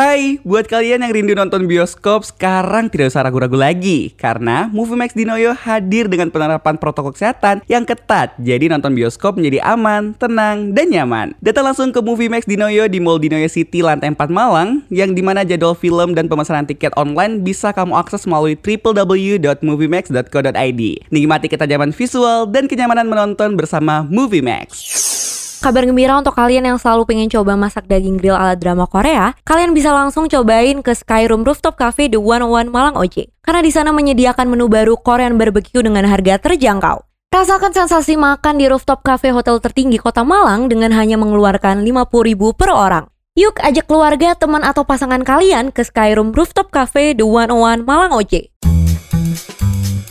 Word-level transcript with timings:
Hai, 0.00 0.40
buat 0.48 0.64
kalian 0.64 1.04
yang 1.04 1.12
rindu 1.12 1.36
nonton 1.36 1.68
bioskop, 1.68 2.24
sekarang 2.24 2.88
tidak 2.88 3.12
usah 3.12 3.20
ragu-ragu 3.20 3.52
lagi 3.52 4.16
Karena 4.16 4.72
Movie 4.72 4.96
Max 4.96 5.12
Dinoyo 5.12 5.52
hadir 5.52 6.08
dengan 6.08 6.32
penerapan 6.32 6.80
protokol 6.80 7.12
kesehatan 7.12 7.60
yang 7.68 7.84
ketat. 7.84 8.32
Jadi 8.40 8.72
nonton 8.72 8.96
bioskop 8.96 9.36
menjadi 9.36 9.60
aman, 9.60 10.16
tenang, 10.16 10.72
dan 10.72 10.88
nyaman. 10.88 11.36
Datang 11.44 11.68
langsung 11.68 11.92
ke 11.92 12.00
Movie 12.00 12.32
Max 12.32 12.48
Dinoyo 12.48 12.88
di 12.88 12.96
Mall 12.96 13.20
Dinoyo 13.20 13.44
City 13.52 13.84
lantai 13.84 14.16
4 14.16 14.32
Malang 14.32 14.88
Yang 14.88 15.12
di 15.12 15.20
mana 15.20 15.44
jadwal 15.44 15.76
film 15.76 16.16
dan 16.16 16.32
pemesanan 16.32 16.64
tiket 16.64 16.96
online 16.96 17.44
bisa 17.44 17.68
kamu 17.76 17.92
akses 18.00 18.24
melalui 18.24 18.56
www.moviemax.co.id 18.56 20.82
Nikmati 21.12 21.46
ketajaman 21.52 21.92
visual 21.92 22.48
dan 22.48 22.72
kenyamanan 22.72 23.04
menonton 23.04 23.52
bersama 23.52 24.08
Movie 24.08 24.40
Max 24.40 25.19
Kabar 25.60 25.84
gembira 25.84 26.16
untuk 26.16 26.32
kalian 26.32 26.72
yang 26.72 26.80
selalu 26.80 27.04
pengen 27.04 27.28
coba 27.28 27.52
masak 27.52 27.84
daging 27.84 28.16
grill 28.16 28.32
ala 28.32 28.56
drama 28.56 28.88
Korea, 28.88 29.36
kalian 29.44 29.76
bisa 29.76 29.92
langsung 29.92 30.24
cobain 30.24 30.80
ke 30.80 30.96
Skyroom 30.96 31.44
Rooftop 31.44 31.76
Cafe 31.76 32.08
The 32.08 32.16
101 32.16 32.72
Malang 32.72 32.96
OJ. 32.96 33.28
Karena 33.44 33.60
di 33.60 33.68
sana 33.68 33.92
menyediakan 33.92 34.48
menu 34.48 34.72
baru 34.72 34.96
Korean 34.96 35.36
barbecue 35.36 35.84
dengan 35.84 36.08
harga 36.08 36.40
terjangkau. 36.40 37.04
Rasakan 37.28 37.76
sensasi 37.76 38.16
makan 38.16 38.56
di 38.56 38.72
rooftop 38.72 39.04
cafe 39.04 39.36
hotel 39.36 39.60
tertinggi 39.60 40.00
kota 40.00 40.24
Malang 40.24 40.72
dengan 40.72 40.96
hanya 40.96 41.20
mengeluarkan 41.20 41.84
50.000 41.84 42.56
per 42.56 42.72
orang. 42.72 43.04
Yuk 43.36 43.60
ajak 43.60 43.84
keluarga, 43.84 44.32
teman 44.32 44.64
atau 44.64 44.88
pasangan 44.88 45.20
kalian 45.20 45.76
ke 45.76 45.84
Skyroom 45.84 46.32
Rooftop 46.32 46.72
Cafe 46.72 47.12
The 47.12 47.28
101 47.28 47.84
Malang 47.84 48.16
OJ. 48.16 48.48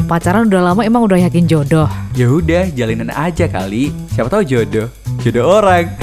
Pacaran 0.05 0.45
udah 0.49 0.73
lama 0.73 0.81
emang 0.85 1.09
udah 1.09 1.21
yakin 1.25 1.49
jodoh. 1.49 1.89
Ya 2.13 2.29
udah, 2.29 2.69
jalinan 2.73 3.09
aja 3.13 3.49
kali. 3.49 3.89
Siapa 4.13 4.29
tahu 4.29 4.41
jodoh. 4.41 4.89
Jodoh 5.19 5.51
orang. 5.51 5.99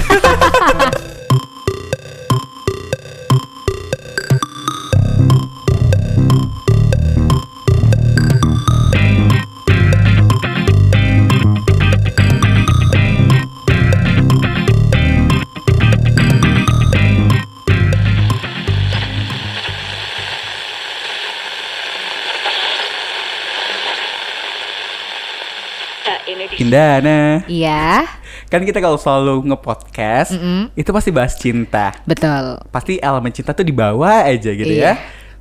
Indana. 26.56 27.44
Iya, 27.46 28.08
Kan 28.46 28.62
kita 28.62 28.78
kalau 28.78 28.94
selalu 28.94 29.42
nge-podcast, 29.44 30.38
itu 30.72 30.86
pasti 30.88 31.10
bahas 31.10 31.34
cinta. 31.34 31.90
betul. 32.02 32.62
Pasti 32.68 32.96
elemen 32.96 33.30
cinta 33.30 33.50
tuh 33.50 33.62
dibawa 33.62 34.22
aja 34.24 34.48
gitu 34.48 34.68
Iya. 34.68 34.94
ya. 34.94 34.94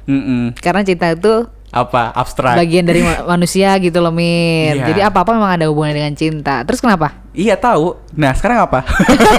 Mm-mm. 0.05 0.53
Karena 0.55 0.81
cinta 0.81 1.09
itu 1.09 1.45
Apa? 1.67 2.13
Abstrak. 2.13 2.55
bagian 2.55 2.81
dari 2.81 3.01
ma- 3.01 3.25
manusia 3.33 3.73
gitu 3.75 3.99
loh 3.99 4.09
Mir. 4.09 4.73
Iya. 4.75 4.85
Jadi 4.87 4.99
apa-apa 5.01 5.33
memang 5.33 5.51
ada 5.51 5.65
hubungannya 5.65 5.97
dengan 5.99 6.15
cinta. 6.15 6.61
Terus 6.61 6.77
kenapa? 6.77 7.17
Iya 7.31 7.53
tahu. 7.53 7.99
Nah 8.11 8.31
sekarang 8.31 8.63
apa? 8.63 8.85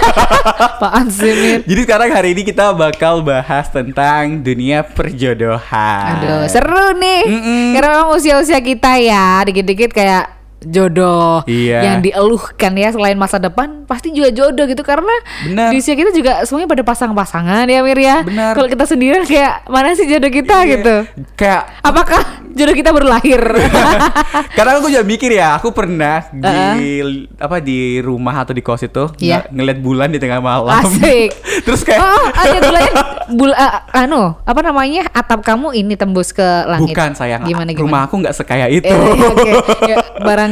Apaan 0.68 1.08
sih 1.08 1.32
Mir? 1.32 1.58
Jadi 1.64 1.80
sekarang 1.82 2.08
hari 2.10 2.28
ini 2.30 2.42
kita 2.44 2.70
bakal 2.70 3.18
bahas 3.20 3.66
tentang 3.66 4.42
dunia 4.42 4.84
perjodohan. 4.84 6.12
Aduh 6.18 6.44
seru 6.46 6.92
nih. 6.94 7.22
Mm-mm. 7.24 7.62
Karena 7.72 7.88
memang 7.94 8.10
usia-usia 8.12 8.60
kita 8.60 8.94
ya 8.96 9.40
dikit-dikit 9.42 9.90
kayak 9.90 10.35
jodoh 10.66 11.42
Iya. 11.44 11.78
yang 11.84 11.96
dieluhkan 12.00 12.72
ya 12.72 12.90
selain 12.90 13.14
masa 13.14 13.38
depan 13.38 13.84
pasti 13.84 14.10
juga 14.10 14.28
jodoh 14.30 14.64
gitu 14.64 14.82
karena 14.82 15.14
Benar. 15.44 15.70
di 15.70 15.78
usia 15.78 15.94
kita 15.94 16.10
juga 16.10 16.42
semuanya 16.42 16.68
pada 16.68 16.82
pasang-pasangan 16.82 17.64
ya 17.64 17.80
Mir 17.80 17.96
ya. 17.96 18.16
Kalau 18.52 18.66
kita 18.66 18.84
sendirian 18.84 19.22
kayak 19.22 19.64
mana 19.66 19.92
sih 19.92 20.04
jodoh 20.04 20.28
kita 20.28 20.56
Iya. 20.58 20.70
gitu? 20.72 20.94
Kayak 21.34 21.62
Apakah 21.80 22.22
jodoh 22.50 22.74
kita 22.74 22.90
baru 22.90 23.06
lahir? 23.08 23.38
Karena 24.56 24.70
aku 24.74 24.88
juga 24.88 25.02
mikir 25.02 25.30
ya, 25.32 25.54
aku 25.54 25.70
pernah 25.70 26.26
di 26.28 27.00
apa 27.36 27.56
di 27.58 28.00
rumah 28.00 28.34
atau 28.36 28.50
di 28.50 28.60
kos 28.60 28.82
itu 28.82 29.06
Iya. 29.18 29.46
ng- 29.46 29.54
ngeliat 29.56 29.78
bulan 29.80 30.08
di 30.08 30.18
tengah 30.18 30.40
malam. 30.40 30.72
Asik. 30.74 31.30
Terus 31.64 31.82
kayak 31.82 31.98
Oh, 31.98 32.26
ada 32.28 32.58
bulannya 32.66 32.92
bul 33.28 33.52
ah, 33.52 33.72
anu, 33.92 34.34
apa 34.40 34.60
namanya? 34.62 35.06
Atap 35.10 35.42
kamu 35.42 35.74
ini 35.74 35.94
tembus 35.94 36.30
ke 36.30 36.42
langit. 36.64 36.90
bukan 36.90 37.10
sayang, 37.12 37.42
Gimana 37.42 37.70
gimana? 37.70 37.82
rumah 37.82 38.00
aku 38.04 38.14
nggak 38.18 38.34
sekaya 38.34 38.66
itu. 38.68 38.86
Eh, 38.86 38.94
oke. 38.96 39.50
Ya, 39.84 39.96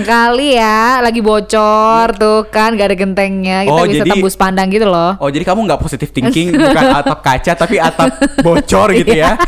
barangkali 0.04 0.48
ya 0.52 0.80
lagi 1.00 1.20
bocor 1.20 2.06
tuh 2.14 2.44
kan 2.46 2.76
gak 2.76 2.92
ada 2.92 2.96
gentengnya 2.98 3.64
kita 3.64 3.72
Oh, 3.74 3.84
bisa 3.84 4.04
jadi- 4.04 4.12
tembus 4.12 4.36
pandang 4.36 4.68
gitu 4.68 4.84
loh. 4.84 5.16
Oh 5.16 5.28
jadi 5.28 5.40
kamu 5.42 5.64
nggak 5.64 5.80
positif 5.80 6.12
thinking 6.12 6.52
bukan 6.60 6.84
atap 6.92 7.18
kaca 7.18 7.52
tapi 7.56 7.80
atap 7.80 8.12
bocor 8.38 8.92
gitu 8.92 9.16
ya? 9.16 9.40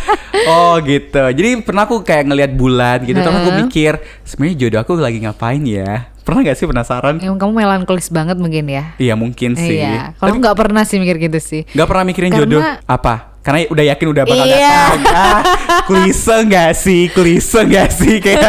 Oh 0.49 0.81
gitu. 0.81 1.21
Jadi 1.29 1.61
pernah 1.61 1.85
aku 1.85 2.01
kayak 2.01 2.25
ngelihat 2.25 2.53
bulan 2.53 3.05
gitu 3.05 3.21
terus 3.21 3.37
aku 3.37 3.51
mikir 3.63 3.93
sebenarnya 4.25 4.57
jodoh 4.59 4.81
aku 4.81 4.93
lagi 4.97 5.19
ngapain 5.21 5.61
ya? 5.61 6.09
Pernah 6.25 6.43
gak 6.43 6.57
sih 6.57 6.67
penasaran? 6.67 7.21
Emang 7.21 7.39
kamu 7.39 7.53
melankolis 7.55 8.09
banget 8.09 8.35
mungkin 8.35 8.67
ya. 8.67 8.97
Iya 8.97 9.15
mungkin 9.15 9.55
sih. 9.55 9.79
Iya. 9.79 10.17
Kalau 10.17 10.35
nggak 10.35 10.57
pernah 10.57 10.83
sih 10.83 10.97
mikir 10.97 11.21
gitu 11.21 11.39
sih. 11.39 11.63
Nggak 11.71 11.87
pernah 11.87 12.03
mikirin 12.03 12.31
Karena- 12.31 12.43
jodoh 12.43 12.63
apa? 12.83 13.36
Karena 13.47 13.63
udah 13.65 13.85
yakin 13.87 14.07
udah 14.11 14.25
bakal 14.25 14.43
Iya. 14.45 14.59
datang. 14.59 15.01
Ah, 15.17 15.41
klise 15.87 16.37
nggak 16.43 16.71
sih? 16.75 17.03
Klise 17.09 17.61
nggak 17.63 17.89
sih? 17.89 18.15
Kayak 18.27 18.43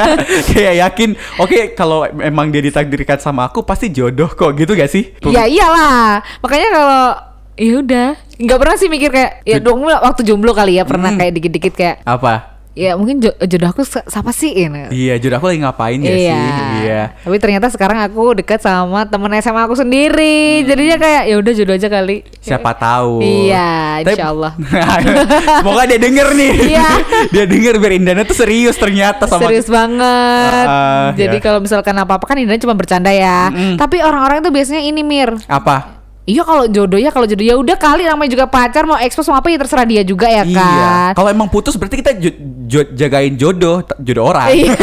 kayak 0.47 0.75
yakin. 0.81 1.09
Oke 1.37 1.59
kalau 1.71 2.01
emang 2.09 2.49
dia 2.49 2.59
ditakdirkan 2.59 3.17
sama 3.17 3.45
aku 3.45 3.61
pasti 3.61 3.87
jodoh 3.87 4.27
kok 4.27 4.51
gitu 4.51 4.73
gak 4.73 4.89
sih? 4.89 5.13
Ya 5.23 5.45
iyalah. 5.45 6.25
Makanya 6.41 6.67
kalau 6.73 7.03
ya 7.53 7.73
udah 7.77 8.07
nggak 8.37 8.57
pernah 8.57 8.75
sih 8.75 8.85
mikir 8.87 9.09
kayak 9.09 9.41
ya 9.43 9.57
dong 9.57 9.81
waktu 9.81 10.21
jomblo 10.23 10.53
kali 10.53 10.77
ya 10.77 10.83
pernah 10.83 11.09
Hmm. 11.09 11.19
kayak 11.19 11.33
dikit-dikit 11.33 11.73
kayak 11.73 11.95
Apa? 12.01 12.56
Ya 12.77 12.93
mungkin 12.93 13.17
jo- 13.17 13.33
jodoh 13.41 13.73
aku 13.73 13.81
siapa 13.81 14.29
sih 14.29 14.53
ini. 14.53 14.93
Iya 14.93 15.17
jodoh 15.17 15.41
aku 15.41 15.49
lagi 15.49 15.65
ngapain 15.65 15.97
ya 15.97 16.13
iya. 16.13 16.37
sih? 16.37 16.37
Iya. 16.85 17.01
Tapi 17.25 17.37
ternyata 17.41 17.67
sekarang 17.73 17.97
aku 18.05 18.37
dekat 18.37 18.61
sama 18.61 19.09
temen 19.09 19.33
SMA 19.41 19.65
aku 19.65 19.73
sendiri. 19.73 20.61
Jadinya 20.61 21.01
kayak 21.01 21.23
ya 21.25 21.35
udah 21.41 21.53
jodoh 21.57 21.73
aja 21.73 21.89
kali. 21.89 22.21
Siapa 22.37 22.71
tahu. 22.77 23.25
Iya, 23.25 24.05
Tapi- 24.05 24.13
insya 24.13 24.25
Allah. 24.29 24.51
Semoga 25.65 25.83
dia 25.89 25.99
denger 25.99 26.27
nih. 26.37 26.53
Iya. 26.77 26.87
dia 27.33 27.45
denger 27.49 27.73
biar 27.81 27.93
Indana 27.97 28.21
tuh 28.21 28.37
serius 28.37 28.77
ternyata 28.77 29.25
sama 29.25 29.49
Serius 29.49 29.65
banget. 29.65 30.65
Ah, 30.69 31.09
Jadi 31.17 31.41
ya. 31.41 31.43
kalau 31.43 31.59
misalkan 31.59 31.97
apa-apa 31.97 32.29
kan 32.29 32.37
Indra 32.37 32.61
cuma 32.61 32.77
bercanda 32.77 33.09
ya. 33.09 33.49
Tapi 33.73 34.05
orang-orang 34.05 34.45
itu 34.45 34.53
biasanya 34.53 34.85
ini 34.85 35.01
Mir. 35.01 35.33
apa? 35.49 35.96
Iya 36.27 36.43
kalau 36.43 36.67
jodoh 36.67 36.99
ya 36.99 37.07
kalau 37.07 37.23
jodoh 37.23 37.41
ya 37.41 37.55
udah 37.55 37.73
kali 37.73 38.03
namanya 38.03 38.27
juga 38.27 38.45
pacar 38.45 38.83
mau 38.83 38.99
ekspos 38.99 39.23
mau 39.25 39.39
apa 39.39 39.47
ya 39.47 39.55
terserah 39.57 39.87
dia 39.87 40.03
juga 40.03 40.27
ya 40.27 40.43
Iya. 40.43 40.59
kan. 40.59 41.11
Kalau 41.15 41.29
emang 41.31 41.47
putus 41.47 41.73
berarti 41.73 41.95
kita 41.97 42.11
jo- 42.13 42.35
jo- 42.67 42.91
jagain 42.91 43.33
jodoh, 43.33 43.79
jodoh 43.97 44.27
orang. 44.27 44.51
Iya. 44.51 44.75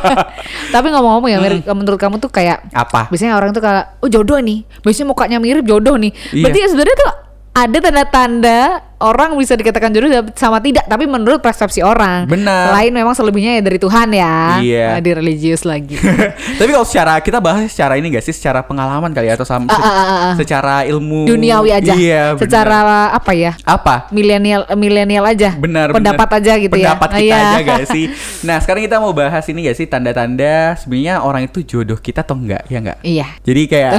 Tapi 0.74 0.86
ngomong-ngomong 0.88 1.30
ya 1.30 1.38
Mir, 1.38 1.62
menurut 1.64 1.96
kamu 1.96 2.18
tuh 2.18 2.26
kayak 2.28 2.66
Apa? 2.68 3.06
biasanya 3.08 3.38
orang 3.38 3.54
tuh 3.54 3.62
kayak 3.62 4.02
oh 4.02 4.10
jodoh 4.10 4.36
nih. 4.36 4.66
Biasanya 4.82 5.06
mukanya 5.06 5.38
mirip 5.38 5.62
jodoh 5.62 5.94
nih. 5.94 6.10
Iya. 6.34 6.42
Berarti 6.42 6.58
ya 6.58 6.68
sebenarnya 6.68 6.96
tuh 6.98 7.10
ada 7.52 7.78
tanda-tanda 7.78 8.58
orang 9.02 9.34
bisa 9.34 9.58
dikatakan 9.58 9.90
jodoh 9.90 10.30
sama 10.38 10.62
tidak 10.62 10.86
tapi 10.86 11.04
menurut 11.10 11.42
persepsi 11.42 11.82
orang. 11.82 12.30
Benar. 12.30 12.72
Lain 12.78 12.92
memang 12.94 13.12
selebihnya 13.12 13.58
ya 13.58 13.62
dari 13.62 13.78
Tuhan 13.82 14.08
ya. 14.14 14.36
Iya. 14.62 14.86
Nah, 14.96 15.00
di 15.02 15.10
religius 15.12 15.66
lagi. 15.66 15.98
Tapi 16.58 16.70
kalau 16.70 16.86
secara 16.86 17.18
kita 17.18 17.42
bahas 17.42 17.66
secara 17.68 17.98
ini 17.98 18.14
gak 18.14 18.24
sih 18.24 18.34
secara 18.34 18.62
pengalaman 18.62 19.10
kali 19.10 19.28
ya 19.28 19.34
atau 19.34 19.46
sama 19.48 19.66
Ah, 19.72 19.78
ah, 19.78 19.88
ah, 19.88 20.04
ah. 20.04 20.34
secara 20.36 20.84
ilmu 20.84 21.24
Duniawi 21.26 21.70
aja. 21.72 21.92
Iya, 21.96 22.36
benar. 22.36 22.42
Secara 22.44 22.78
apa 23.14 23.32
ya? 23.32 23.52
apa? 23.64 24.10
Milenial 24.12 24.68
milenial 24.76 25.24
aja. 25.26 25.56
Benar, 25.56 25.96
Pendapat 25.96 26.28
benar. 26.28 26.42
aja 26.44 26.52
gitu 26.60 26.76
ya. 26.76 26.94
Pendapat 26.94 27.08
kita 27.18 27.24
iya. 27.24 27.38
aja 27.40 27.60
gak 27.64 27.86
sih? 27.90 28.06
Nah, 28.42 28.58
sekarang 28.58 28.82
kita 28.82 28.98
mau 28.98 29.14
bahas 29.14 29.46
ini 29.46 29.70
gak 29.70 29.78
sih 29.78 29.86
tanda-tanda 29.86 30.74
sebenarnya 30.74 31.22
orang 31.22 31.46
itu 31.46 31.62
jodoh 31.62 31.96
kita 31.96 32.26
atau 32.26 32.34
enggak, 32.34 32.66
ya 32.66 32.78
enggak? 32.82 32.98
Iya. 33.06 33.26
Jadi 33.46 33.62
kayak 33.70 33.92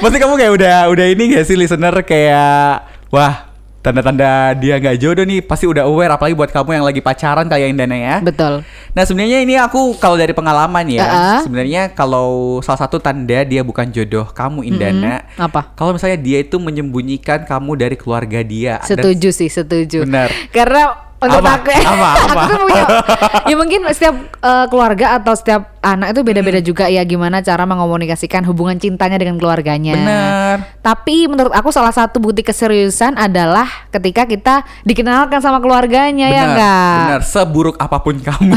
Pasti 0.00 0.16
kamu 0.22 0.34
kayak 0.40 0.52
udah 0.56 0.76
udah 0.90 1.06
ini 1.06 1.36
gak 1.36 1.44
sih 1.46 1.56
listener 1.56 1.94
kayak 2.02 2.89
wah 3.10 3.46
tanda-tanda 3.80 4.52
dia 4.54 4.76
nggak 4.76 4.96
jodoh 4.96 5.24
nih 5.24 5.40
pasti 5.40 5.64
udah 5.64 5.82
aware 5.82 6.12
apalagi 6.12 6.36
buat 6.36 6.48
kamu 6.48 6.70
yang 6.74 6.84
lagi 6.84 7.00
pacaran 7.00 7.48
kayak 7.48 7.72
Indana 7.72 7.96
ya. 7.96 8.16
Betul. 8.20 8.60
Nah 8.90 9.02
sebenarnya 9.02 9.40
ini 9.40 9.56
aku 9.56 9.96
kalau 9.96 10.14
dari 10.14 10.30
pengalaman 10.30 10.84
ya 10.86 11.00
Uh-uh. 11.02 11.40
sebenarnya 11.42 11.88
kalau 11.90 12.28
salah 12.60 12.76
satu 12.78 13.00
tanda 13.00 13.40
dia 13.40 13.60
bukan 13.60 13.88
jodoh 13.88 14.28
kamu 14.28 14.68
Indana 14.68 15.24
Mm-mm. 15.24 15.42
Apa? 15.42 15.72
kalau 15.72 15.96
misalnya 15.96 16.16
dia 16.16 16.38
itu 16.40 16.60
menyembunyikan 16.60 17.42
kamu 17.42 17.72
dari 17.74 17.96
keluarga 17.96 18.40
dia. 18.40 18.78
Dan- 18.78 19.00
Setuju 19.00 19.28
sih, 19.32 19.48
setuju. 19.48 20.04
Benar. 20.04 20.28
Karena 20.50 21.09
untuk 21.20 21.44
Apa? 21.44 21.60
aku, 21.60 21.68
Apa? 21.68 22.08
Apa? 22.16 22.40
aku 22.48 22.52
tuh 22.56 22.58
punya, 22.64 22.84
ya 23.52 23.54
mungkin 23.60 23.80
setiap 23.92 24.16
eh, 24.40 24.66
keluarga 24.72 25.06
atau 25.20 25.36
setiap 25.36 25.76
anak 25.80 26.16
itu 26.16 26.20
beda-beda 26.24 26.60
juga 26.60 26.84
ya 26.88 27.04
gimana 27.04 27.40
cara 27.40 27.64
mengomunikasikan 27.68 28.44
hubungan 28.48 28.80
cintanya 28.80 29.20
dengan 29.20 29.36
keluarganya. 29.36 29.96
Benar. 29.96 30.56
Tapi 30.80 31.28
menurut 31.28 31.52
aku 31.52 31.68
salah 31.72 31.92
satu 31.92 32.20
bukti 32.20 32.40
keseriusan 32.40 33.20
adalah 33.20 33.68
ketika 33.92 34.24
kita 34.24 34.54
dikenalkan 34.84 35.44
sama 35.44 35.60
keluarganya 35.60 36.28
ya 36.32 36.42
Benar, 36.44 36.48
enggak? 36.56 36.96
benar. 37.04 37.22
Seburuk 37.24 37.76
apa 37.76 37.96
pun 38.00 38.16
kamu, 38.16 38.56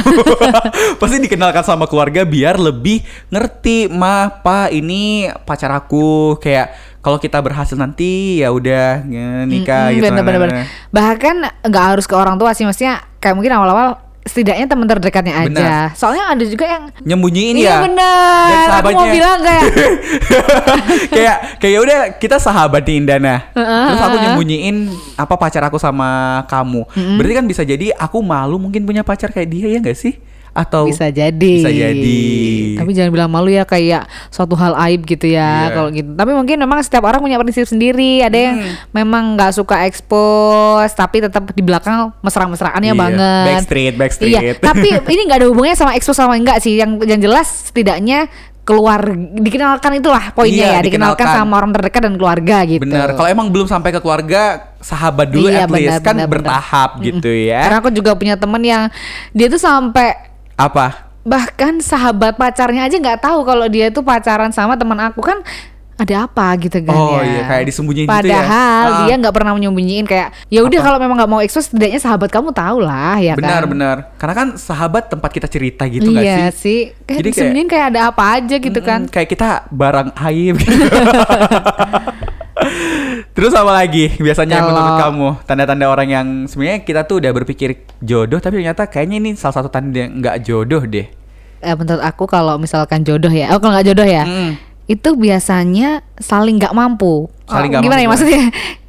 pasti 1.03 1.17
dikenalkan 1.19 1.63
sama 1.67 1.83
keluarga 1.87 2.23
biar 2.23 2.55
lebih 2.55 3.03
ngerti, 3.27 3.91
ma, 3.91 4.31
pa, 4.39 4.71
ini 4.71 5.27
pacar 5.43 5.71
aku. 5.75 6.39
Kayak 6.39 6.92
kalau 7.03 7.19
kita 7.19 7.35
berhasil 7.43 7.75
nanti 7.75 8.39
ya 8.39 8.47
udah 8.49 9.03
ya, 9.03 9.43
nikah 9.43 9.91
Mm-mm, 9.91 9.99
gitu. 9.99 10.03
bener, 10.07 10.23
bener, 10.23 10.39
bener. 10.39 10.55
Bahkan 10.89 11.35
nggak 11.67 11.83
harus 11.93 12.07
ke 12.07 12.15
orang 12.15 12.39
tua 12.39 12.55
sih, 12.55 12.63
maksudnya 12.63 13.03
kayak 13.19 13.35
mungkin 13.35 13.51
awal-awal 13.51 13.99
setidaknya 14.23 14.71
teman 14.71 14.87
terdekatnya 14.87 15.35
aja. 15.35 15.51
Bener. 15.51 15.85
Soalnya 15.99 16.31
ada 16.31 16.43
juga 16.47 16.63
yang 16.63 16.83
Nyembunyiin 17.03 17.59
iya 17.59 17.75
ya. 17.75 17.77
bener. 17.83 18.47
Dan 18.47 18.67
Aku 18.79 18.89
mau 18.95 19.07
bilang 19.11 19.39
kayak 19.43 19.63
kayak 21.15 21.37
kayak 21.59 21.79
udah 21.83 21.99
kita 22.17 22.39
sahabat 22.39 22.87
nih 22.87 23.03
Indana. 23.03 23.51
Heeh, 23.51 23.83
Terus 23.91 24.01
aku 24.01 24.17
nyembunyiin 24.23 24.77
apa 25.19 25.35
pacar 25.35 25.67
aku 25.67 25.75
sama 25.75 26.39
kamu. 26.47 26.87
Berarti 27.19 27.33
kan 27.35 27.45
bisa 27.45 27.61
jadi 27.67 27.91
aku 27.93 28.23
malu 28.23 28.55
mungkin 28.55 28.87
punya 28.87 29.03
pacar 29.03 29.27
kayak 29.27 29.51
dia 29.51 29.67
ya 29.75 29.79
nggak 29.83 29.97
sih? 29.97 30.15
Atau 30.53 30.85
bisa 30.85 31.09
jadi. 31.09 31.53
Bisa 31.57 31.67
jadi. 31.67 32.21
Tapi 32.77 32.89
jangan 32.91 33.09
bilang 33.09 33.25
malu 33.27 33.49
ya 33.49 33.61
kayak 33.63 34.05
suatu 34.29 34.53
hal 34.53 34.77
aib 34.85 35.01
gitu 35.03 35.25
ya 35.25 35.65
Iya. 35.65 35.73
kalau 35.73 35.89
gitu. 35.89 36.09
Tapi 36.09 36.31
mungkin 36.31 36.57
memang 36.57 36.77
setiap 36.79 37.03
orang 37.03 37.19
punya 37.19 37.37
prinsip 37.37 37.65
sendiri. 37.65 38.21
Ada 38.21 38.37
yang 38.39 38.55
Hmm. 38.55 38.73
memang 38.93 39.33
nggak 39.33 39.51
suka 39.51 39.81
expose 39.83 40.93
tapi 40.93 41.19
tetap 41.19 41.49
di 41.49 41.61
belakang 41.61 42.13
mesra-mesraannya 42.19 42.93
Iya, 42.93 42.99
banget. 42.99 43.45
backstreet, 43.49 43.93
backstreet. 43.95 44.29
Iya, 44.31 44.41
tapi 44.55 44.87
ini 45.13 45.21
nggak 45.23 45.39
ada 45.39 45.47
hubungannya 45.47 45.73
sama 45.75 45.93
expose 45.93 46.15
sama 46.15 46.35
enggak 46.35 46.59
sih. 46.59 46.75
Yang 46.75 47.01
yang 47.03 47.19
jelas 47.19 47.47
setidaknya 47.67 48.29
keluar 48.63 49.03
dikenalkan 49.35 49.99
itulah 49.99 50.31
poinnya 50.31 50.69
Iya, 50.69 50.73
ya 50.73 50.81
dikenalkan 50.81 51.19
dikenalkan. 51.19 51.43
sama 51.43 51.53
orang 51.57 51.71
terdekat 51.73 52.01
dan 52.01 52.13
keluarga 52.13 52.57
gitu. 52.63 52.83
Bener. 52.85 53.11
Kalau 53.11 53.27
emang 53.27 53.47
belum 53.49 53.65
sampai 53.65 53.89
ke 53.89 53.99
keluarga, 53.99 54.71
sahabat 54.79 55.27
dulu 55.27 55.49
Iya, 55.49 55.65
at 55.65 55.69
least 55.69 55.89
benar, 55.91 55.99
kan 55.99 56.15
benar. 56.15 56.29
bertahap 56.29 56.89
gitu 57.01 57.27
ya. 57.27 57.59
Karena 57.59 57.79
aku 57.81 57.89
juga 57.89 58.11
punya 58.13 58.35
temen 58.37 58.61
yang 58.61 58.87
dia 59.31 59.47
tuh 59.47 59.59
sampai 59.59 60.15
Apa? 60.55 61.09
bahkan 61.23 61.79
sahabat 61.79 62.35
pacarnya 62.35 62.83
aja 62.83 62.99
nggak 62.99 63.21
tahu 63.21 63.47
kalau 63.47 63.63
dia 63.65 63.87
tuh 63.87 64.03
pacaran 64.03 64.51
sama 64.51 64.75
teman 64.75 64.99
aku 65.01 65.23
kan 65.23 65.39
ada 65.95 66.27
apa 66.27 66.51
gitu 66.57 66.83
kan 66.83 66.91
Oh, 66.91 67.15
ya. 67.15 67.23
iya, 67.23 67.41
kayak 67.45 67.63
disembunyiin 67.63 68.03
gitu 68.03 68.27
ya. 68.27 68.43
Padahal 68.43 68.83
Ah. 68.83 68.99
dia 68.99 69.15
nggak 69.15 69.31
pernah 69.31 69.53
menyembunyiin 69.53 70.03
kayak 70.03 70.35
ya 70.47 70.59
udah 70.59 70.79
kalau 70.81 70.97
memang 70.97 71.15
nggak 71.15 71.31
mau 71.31 71.39
expose 71.39 71.69
setidaknya 71.69 71.95
sahabat 71.97 72.27
kamu 72.27 72.51
tahu 72.51 72.81
lah 72.81 73.15
ya 73.17 73.39
benar 73.39 73.61
kan. 73.61 73.71
benar. 73.71 73.95
Karena 74.13 74.35
kan 74.35 74.47
sahabat 74.57 75.07
tempat 75.07 75.31
kita 75.31 75.47
cerita 75.47 75.87
gitu 75.87 76.11
nggak 76.11 76.23
iya 76.23 76.51
sih? 76.51 76.59
sih. 76.59 76.79
Kayak 76.99 76.99
Jadi 76.99 77.07
kayak- 77.07 77.23
disembunyiin 77.31 77.69
kayak 77.69 77.85
ada 77.87 78.01
apa 78.03 78.23
aja 78.33 78.55
gitu 78.57 78.79
kan. 78.81 78.99
Mm, 78.99 79.09
kayak 79.09 79.29
kita 79.29 79.49
barang 79.69 80.09
aib 80.19 80.55
gitu. 80.59 80.75
Terus 83.33 83.53
apa 83.53 83.73
lagi 83.73 84.13
biasanya 84.15 84.61
Kalau- 84.61 84.69
menurut 84.69 84.93
kamu 84.99 85.27
tanda-tanda 85.43 85.85
orang 85.87 86.07
yang 86.07 86.27
sebenarnya 86.45 86.79
kita 86.81 87.01
tuh 87.03 87.17
udah 87.17 87.31
berpikir 87.31 87.69
jodoh 87.97 88.37
tapi 88.37 88.61
ternyata 88.61 88.85
kayaknya 88.85 89.17
ini 89.17 89.29
salah 89.33 89.57
satu 89.57 89.69
tanda 89.69 90.05
nggak 90.05 90.43
jodoh 90.43 90.83
deh. 90.83 91.07
Eh, 91.59 91.73
menurut 91.73 91.99
aku 91.99 92.23
kalau 92.25 92.59
misalkan 92.59 93.01
jodoh 93.01 93.31
ya, 93.31 93.49
oh 93.51 93.57
kalau 93.57 93.73
nggak 93.73 93.87
jodoh 93.87 94.03
ya, 94.03 94.23
Mm. 94.23 94.51
itu 94.85 95.09
biasanya 95.15 96.03
saling 96.15 96.59
nggak 96.59 96.75
mampu. 96.75 97.31
Saling 97.47 97.71
Oh, 97.71 97.79
nggak 97.79 97.81
gimana 97.81 97.99
mampu, 97.99 98.05
ya 98.05 98.11
maksudnya? 98.11 98.43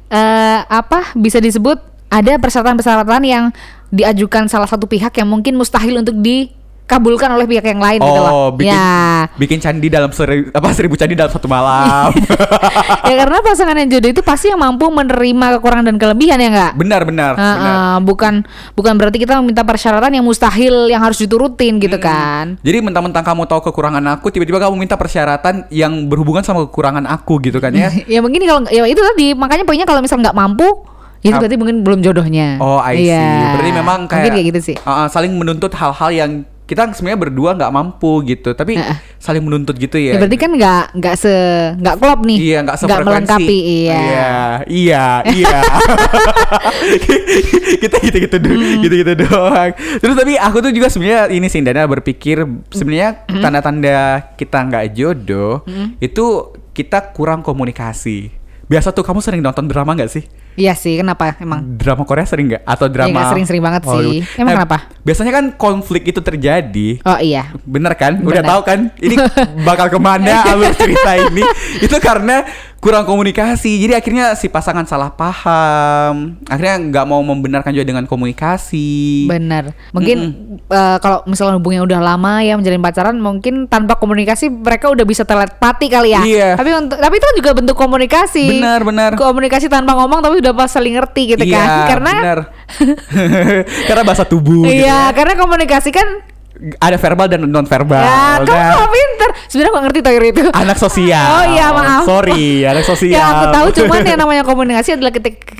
Eh, 0.05 0.59
apa 0.61 1.15
bisa 1.15 1.39
disebut 1.39 1.79
ada 2.07 2.37
persyaratan-persyaratan 2.37 3.23
yang 3.23 3.49
diajukan 3.89 4.45
salah 4.45 4.67
satu 4.67 4.85
pihak 4.85 5.15
yang 5.15 5.25
mungkin 5.25 5.55
mustahil 5.55 5.97
untuk 5.97 6.19
dikabulkan 6.85 7.33
oleh 7.33 7.49
pihak 7.49 7.65
yang 7.65 7.81
lain 7.81 7.97
gitu 7.97 8.21
loh. 8.21 8.29
Oh, 8.31 8.49
bikin 8.53 8.69
Ya. 8.69 9.25
bikin 9.41 9.57
candi 9.57 9.89
dalam 9.89 10.13
seri, 10.13 10.45
apa 10.53 10.69
seribu 10.69 10.93
candi 10.93 11.17
dalam 11.17 11.33
satu 11.33 11.49
malam. 11.49 12.13
ya 13.09 13.15
karena 13.17 13.41
pasangan 13.41 13.73
yang 13.73 13.89
jodoh 13.89 14.13
itu 14.13 14.21
pasti 14.21 14.53
yang 14.53 14.61
mampu 14.61 14.85
menerima 14.85 15.57
kekurangan 15.57 15.89
dan 15.89 15.97
kelebihan 15.97 16.37
ya 16.37 16.49
enggak? 16.53 16.71
benar 16.77 17.01
benar. 17.01 17.33
Benar. 17.33 17.57
ah, 17.57 17.97
bukan 17.99 18.45
bukan 18.77 18.93
berarti 19.01 19.17
kita 19.17 19.41
meminta 19.41 19.65
persyaratan 19.65 20.13
yang 20.13 20.21
mustahil 20.21 20.85
yang 20.85 21.01
harus 21.01 21.17
diturutin 21.17 21.81
gitu 21.81 21.97
kan. 21.97 22.61
Jadi 22.61 22.77
mentang-mentang 22.85 23.25
kamu 23.25 23.49
tahu 23.49 23.65
kekurangan 23.65 24.05
aku, 24.15 24.29
tiba-tiba 24.29 24.61
kamu 24.61 24.77
minta 24.77 24.93
persyaratan 24.93 25.65
yang 25.73 26.05
berhubungan 26.05 26.45
sama 26.45 26.69
kekurangan 26.69 27.09
aku 27.09 27.41
gitu 27.41 27.57
kan 27.57 27.73
ya? 27.73 27.89
ya 28.13 28.21
mungkin 28.21 28.45
kalau 28.45 28.61
ya 28.69 28.85
itu 28.85 29.01
tadi 29.01 29.33
makanya 29.33 29.65
poinnya 29.65 29.89
kalau 29.89 30.05
misal 30.05 30.21
nggak 30.21 30.37
mampu 30.37 30.69
itu 31.25 31.33
Ap- 31.33 31.41
berarti 31.41 31.57
mungkin 31.57 31.81
belum 31.81 31.99
jodohnya. 32.05 32.61
Oh, 32.61 32.77
I 32.77 33.01
see. 33.01 33.09
Iya. 33.09 33.57
Berarti 33.57 33.71
memang 33.73 33.99
kayak 34.05 34.21
mungkin 34.21 34.33
kayak 34.37 34.47
gitu 34.53 34.59
sih. 34.61 34.75
uh, 34.77 34.89
uh, 34.93 35.07
saling 35.09 35.33
menuntut 35.33 35.73
hal-hal 35.73 36.13
yang 36.13 36.31
kita 36.65 36.89
sebenarnya 36.91 37.19
berdua 37.21 37.53
nggak 37.53 37.69
mampu 37.69 38.23
gitu, 38.23 38.51
tapi 38.51 38.73
Heeh. 38.73 38.97
saling 39.15 39.39
menuntut 39.39 39.75
gitu 39.75 39.95
Ya, 39.95 40.11
ya. 40.11 40.13
berarti 40.17 40.35
kan 40.35 40.51
nggak 40.51 40.83
nggak 40.93 41.15
se 41.15 41.33
nggak 41.75 41.95
klop 41.95 42.19
nih. 42.21 42.37
Iya, 42.39 42.57
nggak 42.61 42.75
sefrekuensi. 42.75 43.05
melengkapi. 43.05 43.57
Iya. 43.61 43.95
Iya, 43.95 44.33
iya, 44.67 45.05
iya. 45.31 45.57
kita 47.77 47.95
gitu-gitu 48.01 48.35
do- 48.39 48.53
Hmm. 48.55 48.79
gitu-gitu 48.81 49.13
doang. 49.19 49.69
Terus 49.95 50.15
tapi 50.15 50.33
aku 50.35 50.57
tuh 50.59 50.71
juga 50.71 50.87
sebenarnya 50.87 51.27
ini 51.29 51.45
sih 51.45 51.59
Dana 51.59 51.85
berpikir 51.85 52.41
sebenarnya 52.69 53.25
Hmm. 53.25 53.41
tanda-tanda 53.41 53.97
kita 54.33 54.57
nggak 54.59 54.83
jodoh 54.91 55.61
itu 55.97 56.25
kita 56.71 57.09
kurang 57.11 57.39
komunikasi. 57.39 58.29
Biasa 58.65 58.89
tuh 58.89 59.01
kamu 59.01 59.19
sering 59.21 59.39
nonton 59.39 59.65
drama 59.65 59.93
nggak 59.93 60.09
sih? 60.09 60.23
Iya 60.55 60.73
sih, 60.73 60.95
kenapa 60.95 61.35
emang? 61.43 61.75
Drama 61.75 62.07
Korea 62.07 62.23
sering 62.23 62.47
nggak? 62.47 62.63
Atau 62.63 62.87
drama? 62.87 63.11
nggak 63.11 63.27
sering-sering 63.35 63.63
banget 63.63 63.81
sih. 63.83 63.91
Hollywood? 63.91 64.39
Emang 64.39 64.53
kenapa? 64.55 64.77
Biasanya 65.03 65.31
kan 65.35 65.45
konflik 65.59 66.03
itu 66.07 66.23
terjadi. 66.23 66.87
Oh 67.03 67.19
iya. 67.19 67.51
Bener 67.67 67.91
kan? 67.99 68.23
Udah 68.23 68.39
Bener. 68.39 68.51
tahu 68.55 68.61
kan? 68.63 68.79
Ini 68.95 69.15
bakal 69.67 69.91
ke 69.91 69.99
mana 69.99 70.43
alur 70.49 70.71
cerita 70.71 71.11
ini? 71.19 71.43
Itu 71.83 71.99
karena 71.99 72.47
kurang 72.85 73.09
komunikasi. 73.09 73.81
Jadi 73.81 73.97
akhirnya 73.97 74.37
si 74.37 74.45
pasangan 74.45 74.85
salah 74.85 75.09
paham. 75.09 76.37
Akhirnya 76.45 76.77
nggak 76.77 77.05
mau 77.09 77.17
membenarkan 77.25 77.73
juga 77.73 77.81
dengan 77.81 78.05
komunikasi. 78.05 79.25
Benar. 79.25 79.73
Mungkin 79.89 80.17
eh, 80.69 80.97
kalau 81.01 81.25
misalnya 81.25 81.57
hubungannya 81.57 81.81
udah 81.81 81.99
lama 82.05 82.45
ya 82.45 82.53
menjalin 82.53 82.85
pacaran, 82.85 83.17
mungkin 83.17 83.65
tanpa 83.65 83.97
komunikasi 83.97 84.53
mereka 84.53 84.93
udah 84.93 85.01
bisa 85.01 85.25
telepati 85.25 85.89
kali 85.89 86.13
ya. 86.13 86.21
Iya. 86.21 86.49
Tapi 86.53 86.69
untuk 86.77 87.01
tapi 87.01 87.17
itu 87.17 87.25
kan 87.25 87.35
juga 87.41 87.51
bentuk 87.57 87.73
komunikasi. 87.73 88.61
Benar, 88.61 88.85
benar. 88.85 89.11
Komunikasi 89.17 89.65
tanpa 89.65 89.97
ngomong 89.97 90.21
tapi 90.21 90.44
udah 90.45 90.53
pas 90.53 90.69
saling 90.69 90.93
ngerti 90.93 91.33
gitu 91.33 91.41
Iya, 91.41 91.57
kan. 91.57 91.69
Karena 91.89 92.11
karena 93.89 94.03
bahasa 94.05 94.23
tubuh. 94.23 94.61
gitu 94.63 94.85
Iya, 94.85 95.09
ya. 95.09 95.15
karena 95.15 95.33
komunikasi 95.35 95.89
kan 95.89 96.05
Ada 96.77 96.95
verbal 96.95 97.27
dan 97.27 97.43
non 97.43 97.63
verbal. 97.63 97.99
ya 97.99 98.39
kamu 98.39 98.47
kan? 98.47 98.71
nggak 98.71 98.91
pinter. 98.91 99.29
Sebenarnya 99.45 99.71
gak 99.71 99.83
ngerti 99.83 99.99
Toir 100.01 100.23
itu. 100.25 100.43
Anak 100.49 100.77
sosial. 100.77 101.27
Oh 101.29 101.43
iya, 101.45 101.65
maaf. 101.69 102.03
Sorry, 102.03 102.43
anak 102.63 102.83
sosial. 102.83 103.13
Ya 103.15 103.25
aku 103.29 103.45
tahu 103.49 103.67
cuman 103.75 103.99
yang 104.09 104.17
namanya 104.17 104.43
komunikasi 104.43 104.95
adalah 104.95 105.11
ketika, 105.11 105.51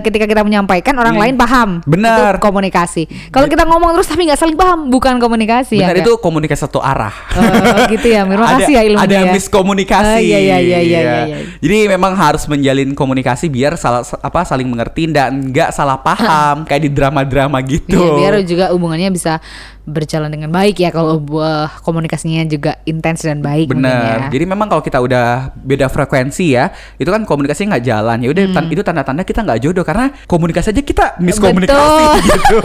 ketika 0.00 0.24
kita 0.26 0.42
menyampaikan 0.42 0.94
orang 0.94 1.14
Hmm. 1.14 1.22
lain 1.22 1.34
paham. 1.34 1.68
Benar. 1.84 2.36
Itu 2.36 2.42
komunikasi. 2.42 3.02
Kalau 3.28 3.46
kita 3.46 3.64
ngomong 3.64 3.92
terus 3.92 4.06
tapi 4.06 4.24
nggak 4.24 4.36
saling 4.36 4.54
paham, 4.54 4.88
bukan 4.88 5.16
komunikasi 5.18 5.78
Benar 5.78 5.96
ya. 5.96 6.02
itu 6.02 6.12
komunikasi 6.16 6.60
satu 6.60 6.78
arah. 6.78 7.12
Oh, 7.34 7.84
gitu 7.88 8.08
ya, 8.08 8.22
Mir. 8.22 8.36
Makasih 8.36 8.72
ya 8.72 8.82
ilmunya 8.84 9.04
Ada 9.04 9.16
ya. 9.20 9.32
miskomunikasi. 9.32 10.20
Iya, 10.22 10.38
iya, 10.38 10.56
iya, 10.58 10.58
iya, 10.58 10.78
iya, 10.80 11.00
iya. 11.26 11.36
Jadi 11.58 11.76
memang 11.86 12.12
harus 12.14 12.44
menjalin 12.44 12.92
komunikasi 12.92 13.46
biar 13.48 13.74
salah 13.74 14.00
apa 14.18 14.40
saling 14.42 14.64
mengerti 14.64 15.08
dan 15.08 15.48
nggak 15.48 15.70
salah 15.70 15.98
paham 15.98 16.62
kayak 16.68 16.82
di 16.82 16.90
drama-drama 16.90 17.58
gitu. 17.62 17.94
Iya, 17.94 18.10
biar 18.14 18.34
juga 18.44 18.64
hubungannya 18.70 19.10
bisa 19.10 19.42
berjalan 19.82 20.28
dengan 20.38 20.50
baik 20.50 20.78
ya 20.78 20.88
kalau 20.88 21.18
buah 21.18 21.82
komunikasinya 21.82 22.40
juga 22.44 22.78
intens 22.82 23.20
dan 23.20 23.38
baik 23.38 23.68
Bener. 23.68 24.24
ya. 24.24 24.30
Jadi 24.30 24.44
memang 24.44 24.66
kalau 24.66 24.80
kita 24.80 24.98
udah 24.98 25.50
beda 25.54 25.86
frekuensi 25.86 26.54
ya, 26.54 26.70
itu 26.94 27.06
kan 27.06 27.22
komunikasinya 27.22 27.74
nggak 27.74 27.84
jalan. 27.84 28.18
Ya 28.22 28.28
udah 28.28 28.44
Hmm. 28.44 28.54
tan- 28.54 28.70
itu 28.70 28.80
tanda-tanda 28.80 29.22
kita 29.22 29.42
nggak 29.42 29.60
jodoh 29.60 29.82
karena 29.82 30.14
komunikasi 30.24 30.70
aja 30.70 30.80
kita 30.80 31.04
miskomunikasi 31.18 31.74
Betul. 31.74 32.12
gitu. 32.30 32.56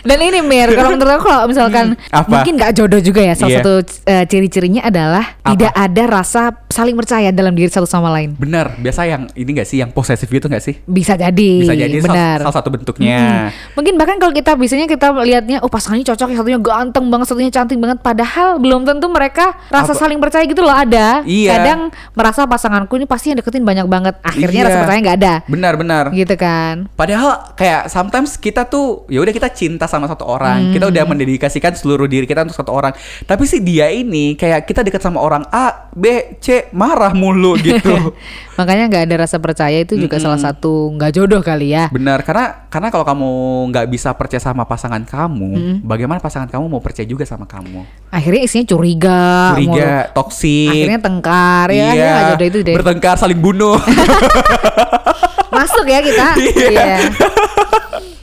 Dan 0.00 0.16
ini 0.18 0.40
Mir, 0.40 0.72
kalau 0.72 0.96
menurut 0.96 1.12
aku 1.12 1.28
kalau 1.28 1.44
misalkan 1.44 1.92
Hmm, 1.92 2.16
apa? 2.24 2.28
mungkin 2.32 2.56
nggak 2.56 2.72
jodoh 2.72 3.00
juga 3.00 3.20
ya. 3.20 3.36
Salah 3.36 3.52
Iya. 3.52 3.58
satu 3.60 3.72
eh, 4.08 4.24
ciri-cirinya 4.24 4.82
adalah 4.82 5.36
Apa? 5.36 5.52
tidak 5.52 5.72
ada 5.76 6.02
rasa 6.08 6.42
saling 6.70 6.94
percaya 6.94 7.34
dalam 7.34 7.50
diri 7.50 7.66
satu 7.66 7.84
sama 7.84 8.14
lain. 8.14 8.38
Bener. 8.38 8.78
Biasa 8.78 9.02
yang 9.02 9.26
ini 9.34 9.58
nggak 9.58 9.66
sih 9.66 9.82
yang 9.82 9.90
posesif 9.90 10.30
gitu 10.30 10.46
nggak 10.46 10.62
sih? 10.62 10.78
Bisa 10.86 11.18
jadi. 11.18 11.52
Bisa 11.66 11.74
jadi 11.74 11.98
benar. 11.98 12.46
salah 12.46 12.54
satu 12.54 12.70
bentuknya. 12.70 13.50
Mm-mm. 13.50 13.74
Mungkin 13.74 13.94
bahkan 13.98 14.16
kalau 14.22 14.30
kita 14.30 14.54
biasanya 14.54 14.86
kita 14.86 15.10
lihatnya 15.26 15.58
oh 15.60 15.68
pasangannya 15.68 16.06
cocok, 16.06 16.30
yang 16.30 16.38
satunya 16.38 16.60
ganteng 16.62 17.10
banget, 17.10 17.26
satunya 17.26 17.50
cantik 17.50 17.74
banget 17.82 17.98
padahal 17.98 18.62
belum 18.62 18.86
tentu 18.86 19.10
mereka 19.10 19.58
rasa 19.66 19.92
Apa? 19.92 20.00
saling 20.06 20.22
percaya 20.22 20.46
gitu 20.46 20.62
loh 20.62 20.70
ada. 20.70 21.26
Iya. 21.26 21.58
Kadang 21.58 21.80
merasa 22.14 22.46
pasanganku 22.46 22.94
ini 22.94 23.06
pasti 23.10 23.34
yang 23.34 23.42
deketin 23.42 23.66
banyak 23.66 23.90
banget. 23.90 24.14
Akhirnya 24.22 24.60
Iya. 24.62 24.66
rasa 24.70 24.78
percaya 24.86 24.98
nggak 25.02 25.18
ada. 25.18 25.34
Benar-benar. 25.50 26.04
Gitu 26.14 26.34
kan. 26.38 26.86
Padahal 26.94 27.50
kayak 27.58 27.90
sometimes 27.90 28.38
kita 28.38 28.62
tuh 28.70 29.10
ya 29.10 29.18
udah 29.18 29.34
kita 29.34 29.50
cinta 29.50 29.90
sama 29.90 30.06
satu 30.06 30.22
orang, 30.22 30.70
kita 30.70 30.86
udah 30.86 31.02
mendedikasikan 31.02 31.74
seluruh 31.74 32.06
diri 32.06 32.30
kita 32.30 32.46
untuk 32.46 32.54
satu 32.54 32.70
orang. 32.70 32.94
Tapi 33.26 33.42
si 33.42 33.58
dia 33.58 33.90
ini 33.90 34.38
kayak 34.38 34.70
kita 34.70 34.86
dekat 34.86 35.02
sama 35.02 35.18
orang 35.18 35.42
A, 35.50 35.90
B, 35.90 36.38
C 36.38 36.59
marah 36.70 37.10
mulu 37.10 37.56
gitu. 37.62 38.12
Makanya 38.54 38.84
nggak 38.86 39.04
ada 39.04 39.16
rasa 39.18 39.36
percaya 39.36 39.78
itu 39.78 39.96
juga 39.96 40.16
salah 40.16 40.36
satu 40.36 40.92
nggak 40.92 41.12
jodoh 41.12 41.40
kali 41.40 41.72
ya. 41.72 41.88
Benar, 41.88 42.20
karena 42.20 42.68
karena 42.68 42.88
kalau 42.88 43.02
kamu 43.02 43.30
nggak 43.68 43.86
bisa 43.88 44.12
percaya 44.12 44.38
sama 44.38 44.62
pasangan 44.62 45.00
kamu, 45.00 45.80
bagaimana 45.80 46.18
pasangan 46.18 46.46
kamu 46.46 46.64
mau 46.66 46.78
percaya 46.78 47.04
juga 47.04 47.24
sama 47.24 47.44
kamu? 47.44 47.84
Akhirnya 48.08 48.42
isinya 48.42 48.66
curiga, 48.66 49.54
Curiga, 49.54 50.12
toksik. 50.12 50.68
akhirnya 50.68 51.00
tengkar 51.00 51.66
ya, 51.70 51.88
ya 51.90 52.04
nggak 52.06 52.24
jodoh 52.30 52.46
itu 52.46 52.58
deh. 52.62 52.74
Bertengkar, 52.76 53.16
saling 53.16 53.38
bunuh. 53.38 53.80
Masuk 55.50 55.84
ya 55.84 56.00
kita. 56.00 56.26
Iya. 56.70 57.10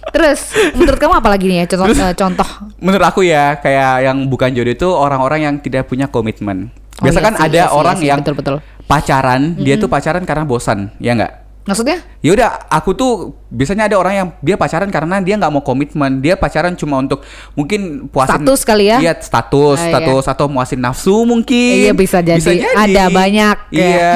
Terus 0.07 0.39
menurut 0.73 0.97
kamu 0.97 1.13
apa 1.15 1.29
lagi 1.29 1.45
nih 1.45 1.57
ya 1.61 1.65
contoh 1.67 1.85
Terus- 1.91 2.01
eh, 2.01 2.15
contoh 2.15 2.49
Menurut 2.79 3.05
aku 3.05 3.21
ya, 3.21 3.59
kayak 3.59 3.93
yang 4.03 4.17
bukan 4.25 4.49
jodoh 4.49 4.73
itu 4.73 4.87
orang-orang 4.87 5.39
yang 5.43 5.55
tidak 5.59 5.85
punya 5.85 6.07
komitmen. 6.07 6.71
Oh 6.97 7.05
Biasa 7.05 7.19
iya 7.21 7.25
kan 7.29 7.33
sih, 7.37 7.45
ada 7.45 7.53
iya 7.53 7.65
sih, 7.69 7.77
orang 7.77 7.97
iya 8.01 8.07
yang 8.09 8.19
betul, 8.25 8.35
betul. 8.41 8.55
pacaran, 8.89 9.41
dia 9.61 9.75
tuh 9.77 9.85
pacaran 9.85 10.23
karena 10.25 10.43
bosan, 10.49 10.89
ya 10.97 11.13
nggak? 11.13 11.33
Maksudnya? 11.69 11.97
Ya 12.25 12.31
udah, 12.33 12.49
aku 12.73 12.95
tuh 12.97 13.11
biasanya 13.47 13.87
ada 13.87 13.95
orang 13.95 14.13
yang 14.13 14.27
dia 14.43 14.55
pacaran 14.59 14.91
karena 14.91 15.23
dia 15.23 15.39
nggak 15.39 15.51
mau 15.51 15.63
komitmen, 15.63 16.19
dia 16.19 16.35
pacaran 16.35 16.75
cuma 16.75 16.99
untuk 16.99 17.23
mungkin 17.55 18.11
puasin 18.11 18.43
Status 18.43 18.61
kali 18.67 18.91
ya? 18.91 18.97
Iya, 18.99 19.13
status, 19.23 19.79
Ah, 19.79 19.87
iya. 19.87 19.91
status 19.95 20.25
atau 20.27 20.45
muasin 20.51 20.79
nafsu 20.83 21.23
mungkin. 21.23 21.73
Iya, 21.79 21.91
bisa 21.95 22.19
jadi. 22.19 22.67
Ada 22.75 23.07
banyak, 23.07 23.57
ya. 23.71 23.87
Iya. 23.87 24.11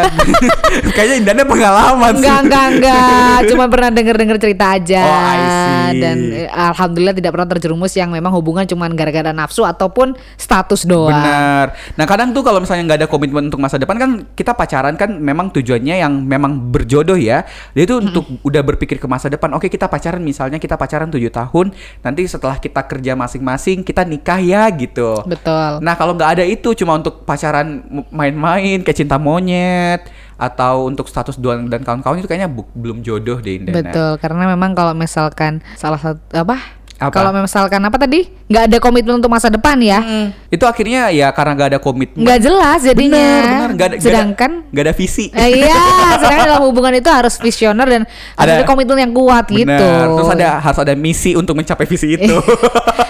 Kayaknya 0.96 1.16
Indana 1.24 1.42
pengalaman 1.48 2.14
sih. 2.18 2.28
Enggak, 2.28 2.40
enggak, 2.44 2.66
enggak. 2.76 3.38
Cuma 3.52 3.66
pernah 3.72 3.90
denger-denger 3.92 4.38
cerita 4.40 4.66
aja. 4.76 5.02
Oh, 5.04 5.20
I 5.22 5.40
see. 5.40 6.00
Dan 6.02 6.18
eh, 6.32 6.50
alhamdulillah 6.50 7.16
tidak 7.16 7.32
pernah 7.36 7.48
terjerumus 7.52 7.94
yang 7.96 8.10
memang 8.12 8.32
hubungan 8.34 8.64
cuma 8.64 8.88
gara-gara 8.92 9.32
nafsu 9.36 9.68
ataupun 9.68 10.16
status 10.40 10.88
doang. 10.88 11.12
Benar. 11.14 11.76
Nah 12.00 12.06
kadang 12.08 12.32
tuh 12.32 12.42
kalau 12.42 12.64
misalnya 12.64 12.84
nggak 12.88 13.00
ada 13.06 13.08
komitmen 13.12 13.52
untuk 13.52 13.60
masa 13.60 13.76
depan 13.76 14.00
kan 14.00 14.10
kita 14.34 14.56
pacaran 14.56 14.96
kan 14.96 15.12
memang 15.20 15.52
tujuannya 15.52 16.00
yang 16.00 16.14
memang 16.24 16.72
berjodoh 16.72 17.20
ya. 17.20 17.44
Dia 17.76 17.84
itu 17.84 18.00
untuk 18.00 18.26
udah 18.42 18.62
berpikir 18.64 18.98
ke 18.98 19.08
masa 19.08 19.21
depan. 19.30 19.54
Oke 19.54 19.70
kita 19.70 19.86
pacaran 19.92 20.24
misalnya 20.24 20.58
kita 20.58 20.80
pacaran 20.80 21.12
7 21.12 21.20
tahun. 21.30 21.76
Nanti 22.02 22.26
setelah 22.26 22.58
kita 22.58 22.82
kerja 22.88 23.14
masing-masing 23.14 23.86
kita 23.86 24.02
nikah 24.08 24.42
ya 24.42 24.66
gitu. 24.74 25.22
Betul. 25.28 25.84
Nah 25.84 25.94
kalau 26.00 26.18
nggak 26.18 26.42
ada 26.42 26.44
itu 26.48 26.74
cuma 26.74 26.98
untuk 26.98 27.28
pacaran 27.28 27.86
main-main 28.10 28.82
kayak 28.82 28.98
cinta 28.98 29.20
monyet 29.20 30.08
atau 30.42 30.90
untuk 30.90 31.06
status 31.06 31.38
doang 31.38 31.70
dan 31.70 31.86
kawan-kawan 31.86 32.18
itu 32.18 32.26
kayaknya 32.26 32.50
belum 32.50 33.06
jodoh 33.06 33.38
deh 33.38 33.62
Indana. 33.62 33.78
Betul, 33.78 34.12
karena 34.18 34.50
memang 34.50 34.74
kalau 34.74 34.98
misalkan 34.98 35.62
salah 35.78 36.02
satu 36.02 36.18
apa? 36.34 36.81
Apa? 37.02 37.18
Kalau 37.18 37.34
misalkan 37.34 37.82
apa 37.82 37.98
tadi? 37.98 38.30
nggak 38.46 38.64
ada 38.68 38.78
komitmen 38.78 39.18
untuk 39.18 39.32
masa 39.32 39.48
depan 39.48 39.80
ya. 39.80 40.04
Mm, 40.04 40.28
Itu 40.52 40.68
akhirnya 40.68 41.08
ya 41.10 41.32
karena 41.32 41.56
nggak 41.56 41.70
ada 41.72 41.80
komitmen. 41.80 42.22
Nggak 42.22 42.40
jelas 42.44 42.80
jadinya. 42.84 43.18
Benar, 43.18 43.42
benar. 43.42 43.70
Nggak 43.72 43.88
ada, 43.88 43.96
ada- 43.96 44.06
Sedangkan 44.06 44.52
nggak 44.70 44.84
ada 44.86 44.94
visi. 44.94 45.26
Eh, 45.32 45.50
iya, 45.58 45.82
sedangkan 46.14 46.46
dalam 46.46 46.62
hubungan 46.62 46.94
itu 46.94 47.08
harus 47.08 47.34
visioner 47.40 47.88
dan 47.90 48.02
Ada- 48.36 48.60
ada 48.60 48.64
komitmen 48.68 49.00
yang 49.00 49.12
kuat 49.12 49.50
gitu. 49.50 49.66
Benar. 49.66 50.14
Terus 50.14 50.30
ada 50.30 50.50
harus 50.62 50.78
ada 50.78 50.94
misi 50.94 51.34
untuk 51.34 51.56
mencapai 51.56 51.88
visi 51.88 52.14
itu. 52.20 52.38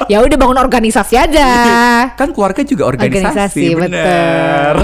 ya 0.08 0.22
udah 0.22 0.38
bangun 0.38 0.58
organisasi 0.58 1.18
aja. 1.18 1.50
kan 2.14 2.30
keluarga 2.32 2.62
juga 2.62 2.86
organisasi, 2.86 3.60
Organisasi, 3.60 3.64
benar. 3.76 4.74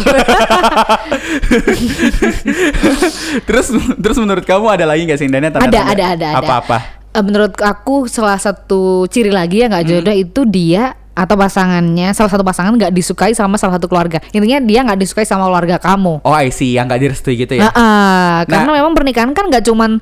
terus 3.48 3.68
terus 3.96 4.18
menurut 4.18 4.44
kamu 4.44 4.66
ada 4.68 4.84
lagi 4.84 5.06
nggak 5.06 5.18
sih 5.18 5.26
Indana 5.28 5.50
ada, 5.50 5.60
ada, 5.62 5.82
ada, 5.86 6.06
ada. 6.16 6.28
Apa-apa? 6.38 6.97
Eh, 7.18 7.24
menurut 7.26 7.58
aku 7.58 8.06
salah 8.06 8.38
satu 8.38 9.10
ciri 9.10 9.34
lagi 9.34 9.60
ya 9.60 9.68
nggak 9.68 9.84
Hmm. 9.84 9.92
jodoh 9.98 10.14
itu 10.16 10.42
dia 10.46 10.84
atau 11.12 11.34
pasangannya 11.34 12.14
salah 12.14 12.30
satu 12.30 12.46
pasangan 12.46 12.70
nggak 12.70 12.94
disukai 12.94 13.34
sama 13.34 13.58
salah 13.58 13.82
satu 13.82 13.90
keluarga 13.90 14.22
intinya 14.30 14.62
dia 14.62 14.86
nggak 14.86 15.02
disukai 15.02 15.26
sama 15.26 15.50
keluarga 15.50 15.82
kamu 15.82 16.22
Oh, 16.22 16.30
I 16.30 16.54
see, 16.54 16.78
yang 16.78 16.86
nggak 16.86 17.02
direstui 17.02 17.34
gitu 17.36 17.58
ya. 17.58 17.74
Nah, 17.74 18.46
karena 18.46 18.70
Nah. 18.70 18.78
memang 18.78 18.94
pernikahan 18.94 19.34
kan 19.34 19.50
nggak 19.50 19.66
cuman 19.66 19.98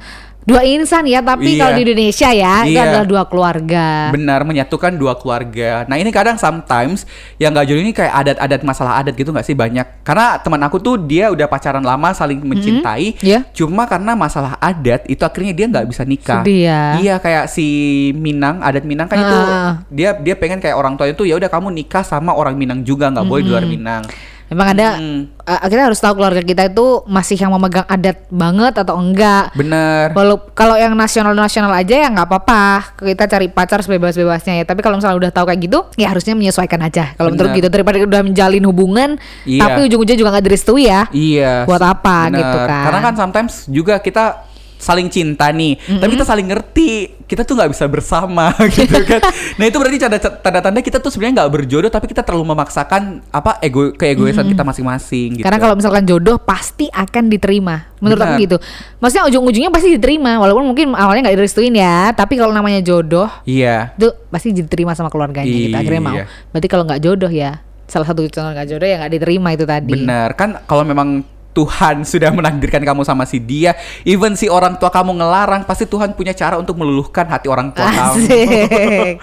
dua 0.45 0.61
insan 0.61 1.03
ya 1.03 1.19
tapi 1.19 1.53
Iya. 1.53 1.59
kalau 1.59 1.73
di 1.73 1.81
Indonesia 1.83 2.29
ya 2.29 2.53
itu 2.63 2.77
Iya. 2.77 2.85
adalah 2.85 3.05
dua 3.05 3.23
keluarga 3.25 4.13
Benar, 4.13 4.45
menyatukan 4.45 4.93
dua 4.93 5.17
keluarga. 5.17 5.83
Nah 5.85 5.97
ini 5.97 6.09
kadang 6.09 6.37
sometimes 6.37 7.03
yang 7.35 7.49
nggak 7.49 7.65
jodoh 7.65 7.81
ini 7.81 7.91
kayak 7.91 8.13
adat-adat 8.15 8.61
masalah 8.61 9.01
adat 9.01 9.13
gitu 9.13 9.29
nggak 9.29 9.43
sih 9.43 9.57
banyak. 9.57 10.05
Karena 10.05 10.37
teman 10.37 10.61
aku 10.61 10.77
tuh 10.77 10.95
dia 10.95 11.27
udah 11.27 11.45
pacaran 11.45 11.81
lama, 11.81 12.13
saling 12.13 12.39
mencintai. 12.39 13.17
Iya. 13.19 13.41
Cuma 13.51 13.83
karena 13.85 14.13
masalah 14.13 14.55
adat 14.57 15.03
itu 15.05 15.19
akhirnya 15.19 15.51
dia 15.51 15.65
nggak 15.65 15.85
bisa 15.89 16.05
nikah. 16.05 16.41
Sedih 16.41 16.69
ya. 16.69 16.81
Iya 17.01 17.15
kayak 17.17 17.49
si 17.49 17.67
Minang, 18.13 18.61
adat 18.61 18.85
Minang 18.85 19.09
kan 19.09 19.17
itu 19.17 19.35
Ah. 19.35 19.81
dia 19.89 20.13
dia 20.15 20.37
pengen 20.37 20.61
kayak 20.61 20.77
orang 20.77 20.93
tuanya 20.93 21.17
tuh 21.17 21.25
ya 21.25 21.35
udah 21.35 21.49
kamu 21.49 21.73
nikah 21.73 22.05
sama 22.05 22.31
orang 22.31 22.53
Minang 22.53 22.85
juga 22.85 23.09
nggak 23.09 23.25
boleh 23.25 23.41
di 23.41 23.49
luar 23.49 23.65
Minang. 23.65 24.05
Memang 24.45 24.67
ada 24.71 24.87
Hmm. 24.95 25.25
eh, 25.41 25.59
kita 25.65 25.81
harus 25.83 25.97
tahu 25.97 26.15
keluarga 26.15 26.39
kita 26.39 26.67
itu 26.67 26.85
masih 27.05 27.33
yang 27.35 27.49
memegang 27.51 27.85
adat 27.85 28.29
banget 28.29 28.73
atau 28.75 28.95
enggak 28.95 29.49
Bener. 29.53 30.13
Walau 30.13 30.37
kalau 30.51 30.73
yang 30.73 30.93
nasional-nasional 30.93 31.71
aja 31.71 31.95
ya 31.95 32.07
nggak 32.07 32.25
apa-apa 32.25 32.63
kita 32.97 33.25
cari 33.25 33.47
pacar 33.47 33.79
sebebas-bebasnya 33.79 34.61
ya. 34.61 34.65
Tapi 34.65 34.79
kalau 34.79 34.97
misalnya 34.97 35.17
udah 35.17 35.31
tahu 35.31 35.45
kayak 35.47 35.61
gitu, 35.61 35.79
ya 35.95 36.09
harusnya 36.09 36.33
menyesuaikan 36.33 36.81
aja. 36.81 37.13
Kalau 37.13 37.29
menurut 37.29 37.51
gitu 37.53 37.67
daripada 37.67 37.97
udah 37.97 38.21
menjalin 38.21 38.63
hubungan, 38.63 39.09
Iya. 39.43 39.61
tapi 39.61 39.79
ujung-ujungnya 39.85 40.17
juga 40.17 40.29
nggak 40.33 40.45
direstui 40.45 40.85
ya. 40.85 41.01
Iya. 41.09 41.65
Buat 41.65 41.81
apa 41.81 42.29
bener. 42.29 42.39
gitu 42.41 42.57
kan. 42.63 42.83
Karena 42.85 42.99
kan 43.01 43.13
sometimes 43.15 43.53
juga 43.65 43.97
kita 43.97 44.45
saling 44.75 45.07
cinta 45.07 45.49
nih, 45.49 45.79
tapi 45.97 46.13
kita 46.13 46.27
saling 46.27 46.45
ngerti, 46.45 47.14
kita 47.25 47.41
tuh 47.41 47.57
nggak 47.57 47.73
bisa 47.73 47.85
bersama 47.89 48.53
gitu 48.77 49.01
kan. 49.01 49.21
Nah 49.57 49.65
itu 49.65 49.77
berarti 49.81 49.97
tanda- 49.97 50.37
tanda-tanda 50.41 50.79
kita 50.85 50.97
tuh 51.01 51.09
sebenarnya 51.09 51.41
nggak 51.41 51.51
berjodoh, 51.51 51.89
tapi 51.89 52.05
kita 52.05 52.21
terlalu 52.21 52.53
memaksakan 52.53 53.25
apa 53.33 53.57
ego 53.65 53.93
keegoisan 53.97 54.45
kita 54.45 54.61
masing-masing. 54.61 55.41
Gitu. 55.41 55.45
Karena 55.45 55.57
kalau 55.57 55.73
misalkan 55.73 56.05
jodoh 56.05 56.37
pasti 56.37 56.85
akan 56.93 57.29
diterima. 57.29 57.89
Menurut 57.97 58.21
aku 58.21 58.33
Benar. 58.37 58.45
gitu. 58.45 58.57
Maksudnya 59.01 59.23
ujung-ujungnya 59.33 59.71
pasti 59.73 59.89
diterima 59.97 60.37
walaupun 60.37 60.65
mungkin 60.69 60.93
awalnya 60.93 61.29
nggak 61.29 61.37
direstuin 61.41 61.73
ya, 61.73 62.13
tapi 62.13 62.37
kalau 62.37 62.53
namanya 62.53 62.85
jodoh 62.85 63.29
iya, 63.49 63.97
itu 63.97 64.13
pasti 64.29 64.53
diterima 64.53 64.93
sama 64.93 65.09
keluarganya 65.09 65.49
gitu. 65.49 65.73
Akhirnya 65.73 66.01
mau. 66.05 66.13
Iya. 66.13 66.25
Berarti 66.53 66.67
kalau 66.69 66.83
nggak 66.85 67.01
jodoh 67.01 67.31
ya 67.33 67.65
salah 67.85 68.05
satu 68.09 68.25
contoh 68.25 68.49
nggak 68.49 68.65
jodoh 68.65 68.87
ya 68.89 68.95
nggak 68.97 69.13
diterima 69.13 69.49
itu 69.53 69.65
tadi. 69.65 69.93
benar 69.93 70.33
kan 70.33 70.57
kalau 70.65 70.81
memang 70.81 71.21
Tuhan 71.55 72.03
sudah 72.03 72.35
menakdirkan 72.35 72.83
kamu 72.83 73.07
sama 73.07 73.23
si 73.23 73.39
dia, 73.39 73.79
even 74.03 74.35
si 74.35 74.51
orang 74.51 74.75
tua 74.75 74.91
kamu 74.91 75.15
ngelarang, 75.15 75.63
pasti 75.63 75.87
Tuhan 75.87 76.11
punya 76.11 76.35
cara 76.35 76.59
untuk 76.59 76.75
meluluhkan 76.75 77.23
hati 77.31 77.47
orang 77.47 77.71
tua 77.71 77.87
kamu. 77.87 78.27
Asik. 78.27 79.15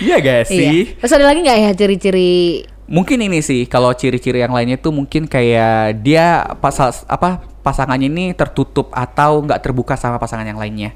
Iya 0.06 0.16
gak 0.22 0.42
sih? 0.46 0.94
Iya. 0.94 1.02
Terus 1.02 1.12
ada 1.18 1.26
lagi 1.26 1.42
nggak 1.42 1.58
ya 1.58 1.70
ciri-ciri 1.74 2.64
Mungkin 2.90 3.22
ini 3.22 3.38
sih 3.38 3.70
kalau 3.70 3.94
ciri-ciri 3.94 4.42
yang 4.42 4.50
lainnya 4.50 4.74
tuh 4.74 4.90
mungkin 4.90 5.30
kayak 5.30 6.02
dia 6.02 6.42
pasal 6.58 6.90
apa 7.06 7.38
pasangannya 7.62 8.10
ini 8.10 8.24
tertutup 8.34 8.90
atau 8.90 9.46
nggak 9.46 9.62
terbuka 9.62 9.94
sama 9.94 10.18
pasangan 10.18 10.42
yang 10.42 10.58
lainnya. 10.58 10.90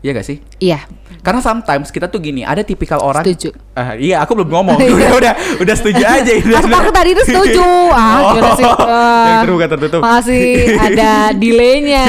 Iya 0.00 0.10
gak 0.16 0.26
sih? 0.26 0.40
Iya, 0.56 0.80
Karena 1.20 1.44
sometimes 1.44 1.92
kita 1.92 2.08
tuh 2.08 2.16
gini, 2.24 2.40
ada 2.40 2.64
tipikal 2.64 3.04
orang. 3.04 3.20
Setuju. 3.20 3.52
Ah, 3.76 3.92
iya, 3.92 4.24
aku 4.24 4.32
belum 4.32 4.48
ngomong. 4.48 4.80
udah, 4.80 5.10
udah, 5.20 5.32
udah 5.60 5.74
setuju 5.76 6.00
aja 6.16 6.32
ini. 6.32 6.56
Aku 6.56 6.72
aku 6.72 6.88
tadi 6.88 7.10
itu 7.12 7.22
setuju. 7.28 7.60
Ah, 7.90 8.32
gimana 8.32 8.50
sih? 8.56 8.64
Oh, 8.64 8.76
Wah, 8.80 9.26
yang 9.28 9.38
terbuka 9.44 9.66
tertutup. 9.68 10.00
Masih 10.00 10.72
ada 10.78 11.34
delaynya. 11.36 12.04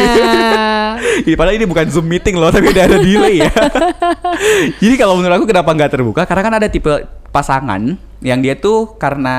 Iya, 1.27 1.35
padahal 1.35 1.59
ini 1.59 1.67
bukan 1.67 1.85
Zoom 1.91 2.07
meeting 2.07 2.39
loh, 2.39 2.47
tapi 2.47 2.71
udah 2.71 2.83
ada 2.87 2.97
delay 3.01 3.43
ya. 3.43 3.51
Jadi 4.79 4.95
kalau 4.95 5.19
menurut 5.19 5.41
aku 5.41 5.45
kenapa 5.49 5.69
nggak 5.75 5.91
terbuka? 5.91 6.21
Karena 6.23 6.41
kan 6.47 6.53
ada 6.63 6.67
tipe 6.71 6.91
pasangan 7.31 7.81
yang 8.21 8.39
dia 8.39 8.55
tuh 8.55 8.95
karena 8.95 9.35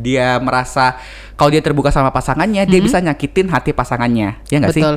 dia 0.00 0.40
merasa 0.42 0.96
kalau 1.36 1.52
dia 1.52 1.62
terbuka 1.62 1.92
sama 1.94 2.10
pasangannya, 2.10 2.66
dia 2.66 2.80
bisa 2.82 2.98
nyakitin 2.98 3.46
hati 3.52 3.70
pasangannya. 3.70 4.42
Ya 4.50 4.56
nggak 4.58 4.74
sih? 4.74 4.82
Betul. 4.82 4.96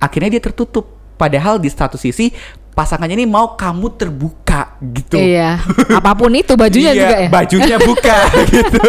Akhirnya 0.00 0.30
dia 0.32 0.40
tertutup. 0.40 1.03
Padahal 1.14 1.62
di 1.62 1.70
satu 1.70 1.94
sisi 1.94 2.30
pasangannya 2.74 3.14
ini 3.14 3.26
mau 3.30 3.54
kamu 3.54 3.86
terbuka 3.94 4.74
gitu. 4.82 5.14
Iya. 5.14 5.62
Apa 6.02 6.18
pun 6.18 6.34
itu 6.34 6.58
bajunya 6.58 6.90
Iya, 6.90 7.00
juga 7.06 7.16
ya. 7.22 7.28
Bajunya 7.30 7.76
buka 7.78 8.18
gitu. 8.54 8.80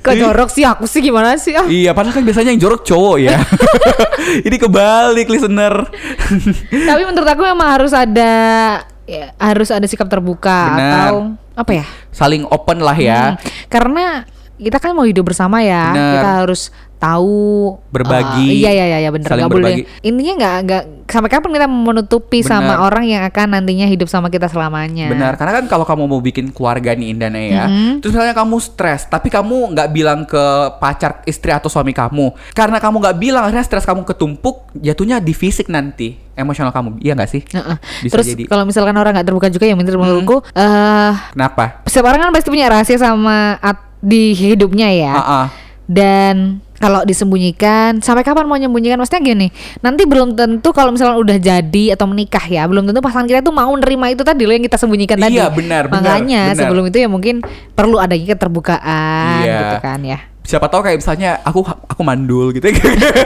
Kok 0.00 0.14
jorok 0.16 0.48
sih 0.48 0.64
aku 0.64 0.88
sih 0.88 1.04
gimana 1.04 1.36
sih? 1.36 1.52
Ah. 1.52 1.68
iya, 1.68 1.92
padahal 1.92 2.16
kan 2.16 2.24
biasanya 2.24 2.50
yang 2.56 2.62
jorok 2.64 2.80
cowok 2.82 3.16
ya. 3.20 3.36
ini 4.48 4.56
kebalik 4.56 5.28
listener. 5.28 5.84
Tapi 6.72 7.02
menurut 7.04 7.28
aku 7.28 7.42
memang 7.44 7.68
harus 7.68 7.92
ada 7.92 8.32
ya, 9.04 9.36
harus 9.36 9.68
ada 9.68 9.84
sikap 9.84 10.08
terbuka 10.08 10.72
Benar. 10.74 10.92
atau 10.96 11.16
apa 11.54 11.72
ya? 11.76 11.86
Saling 12.08 12.48
open 12.48 12.80
lah 12.80 12.96
ya. 12.96 13.36
Hmm, 13.36 13.40
karena 13.68 14.04
kita 14.56 14.80
kan 14.80 14.96
mau 14.96 15.04
hidup 15.04 15.28
bersama 15.28 15.60
ya. 15.60 15.92
Benar. 15.92 16.08
Kita 16.16 16.30
harus 16.40 16.62
tahu 17.04 17.76
Berbagi. 17.92 18.48
uh, 18.48 18.54
iya 18.56 18.70
iya 18.72 18.98
iya 18.98 19.10
bener 19.12 19.28
nggak 19.28 19.52
boleh. 19.52 19.84
Intinya 20.00 20.32
nggak 20.40 20.56
nggak 20.64 20.82
sampai 21.04 21.28
kapan 21.28 21.52
kita 21.52 21.68
menutupi 21.68 22.40
sama 22.40 22.74
Benar. 22.74 22.86
orang 22.88 23.04
yang 23.04 23.22
akan 23.28 23.46
nantinya 23.54 23.84
hidup 23.84 24.08
sama 24.08 24.32
kita 24.32 24.48
selamanya. 24.48 25.12
Benar, 25.12 25.36
karena 25.36 25.60
kan 25.60 25.64
kalau 25.68 25.84
kamu 25.84 26.08
mau 26.08 26.18
bikin 26.18 26.48
keluarga 26.48 26.96
nih 26.96 27.12
Indana 27.12 27.38
ya, 27.38 27.64
Mhm. 27.68 28.00
terus 28.00 28.16
misalnya 28.16 28.32
kamu 28.32 28.56
stres, 28.58 29.04
tapi 29.04 29.28
kamu 29.28 29.76
nggak 29.76 29.88
bilang 29.92 30.24
ke 30.24 30.44
pacar, 30.80 31.20
istri 31.24 31.52
atau 31.52 31.68
suami 31.68 31.92
kamu, 31.92 32.32
karena 32.50 32.80
kamu 32.80 32.96
nggak 32.98 33.16
bilang, 33.20 33.42
akhirnya 33.44 33.62
stres 33.62 33.84
kamu 33.84 34.02
ketumpuk, 34.02 34.72
jatuhnya 34.74 35.20
di 35.20 35.36
fisik 35.36 35.68
nanti, 35.68 36.16
emosional 36.34 36.72
kamu, 36.72 36.98
iya 36.98 37.12
nggak 37.12 37.30
sih? 37.30 37.44
Heeh. 37.52 37.76
Bisa 38.00 38.12
Terus 38.16 38.26
kalau 38.48 38.64
misalkan 38.64 38.96
orang 38.96 39.12
nggak 39.14 39.28
terbuka 39.28 39.52
juga 39.52 39.68
ya 39.68 39.76
menurutku 39.76 40.40
eh 40.56 41.12
Kenapa? 41.36 41.84
setiap 41.84 42.08
orang 42.08 42.26
kan 42.26 42.32
pasti 42.32 42.48
punya 42.48 42.66
rahasia 42.66 42.96
sama 42.96 43.60
at- 43.60 43.92
di 44.00 44.32
hidupnya 44.32 44.88
ya. 44.88 45.12
Ah, 45.14 45.20
ah. 45.20 45.46
Dan 45.84 46.63
kalau 46.74 47.00
disembunyikan 47.02 47.98
sampai 47.98 48.20
kapan 48.20 48.44
mau 48.44 48.54
nyembunyikan 48.54 48.96
maksudnya 48.96 49.22
gini 49.24 49.46
nanti 49.78 50.04
belum 50.04 50.34
tentu 50.34 50.70
kalau 50.70 50.90
misalnya 50.90 51.16
udah 51.16 51.38
jadi 51.38 51.84
atau 51.92 52.04
menikah 52.04 52.42
ya 52.42 52.64
belum 52.64 52.84
tentu 52.84 52.98
pasangan 52.98 53.24
kita 53.24 53.40
tuh 53.40 53.50
mau 53.50 53.70
nerima 53.72 54.08
itu 54.08 54.20
tadi 54.20 54.42
loh 54.42 54.52
yang 54.52 54.62
kita 54.62 54.76
sembunyikan 54.76 55.16
tadi 55.16 55.34
Iya, 55.34 55.48
benar, 55.48 55.86
makanya 55.86 56.50
benar. 56.50 56.58
sebelum 56.60 56.84
itu 56.86 56.98
ya 56.98 57.08
mungkin 57.08 57.40
perlu 57.72 57.96
adanya 57.96 58.34
keterbukaan 58.34 59.42
Iya. 59.42 59.58
gitu 59.60 59.78
kan 59.80 60.00
ya 60.02 60.20
Siapa 60.44 60.68
tahu 60.68 60.84
kayak 60.84 61.00
misalnya 61.00 61.40
aku 61.40 61.64
aku 61.64 62.04
mandul 62.04 62.52
gitu. 62.52 62.68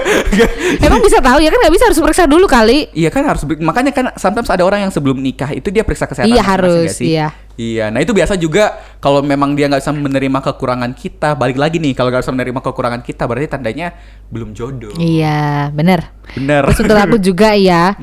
emang 0.87 1.01
bisa 1.01 1.19
tahu 1.19 1.43
ya 1.43 1.51
kan 1.51 1.59
nggak 1.59 1.75
bisa 1.75 1.85
harus 1.91 1.99
periksa 1.99 2.25
dulu 2.25 2.47
kali 2.47 2.87
Iya 2.93 3.11
kan 3.11 3.27
harus 3.27 3.43
makanya 3.59 3.91
kan 3.91 4.07
sometimes 4.15 4.47
ada 4.47 4.63
orang 4.63 4.87
yang 4.87 4.93
sebelum 4.93 5.19
nikah 5.19 5.51
itu 5.51 5.69
dia 5.69 5.83
periksa 5.83 6.07
kesehatan 6.07 6.31
iya 6.31 6.43
harus 6.43 6.95
sih? 6.95 7.17
iya 7.17 7.35
Iya, 7.59 7.91
nah 7.91 7.99
itu 7.99 8.15
biasa 8.15 8.39
juga 8.39 8.79
kalau 9.03 9.19
memang 9.19 9.59
dia 9.59 9.67
nggak 9.67 9.83
bisa 9.83 9.91
menerima 9.91 10.39
kekurangan 10.47 10.95
kita, 10.95 11.35
balik 11.35 11.59
lagi 11.59 11.83
nih 11.83 11.91
kalau 11.91 12.15
nggak 12.15 12.23
bisa 12.23 12.31
menerima 12.31 12.61
kekurangan 12.63 13.03
kita 13.03 13.27
berarti 13.27 13.51
tandanya 13.51 13.99
belum 14.31 14.55
jodoh. 14.55 14.95
Iya, 14.95 15.67
bener. 15.75 16.07
Bener. 16.39 16.63
Terus 16.71 16.87
aku 16.87 17.19
juga 17.19 17.59
ya, 17.59 17.99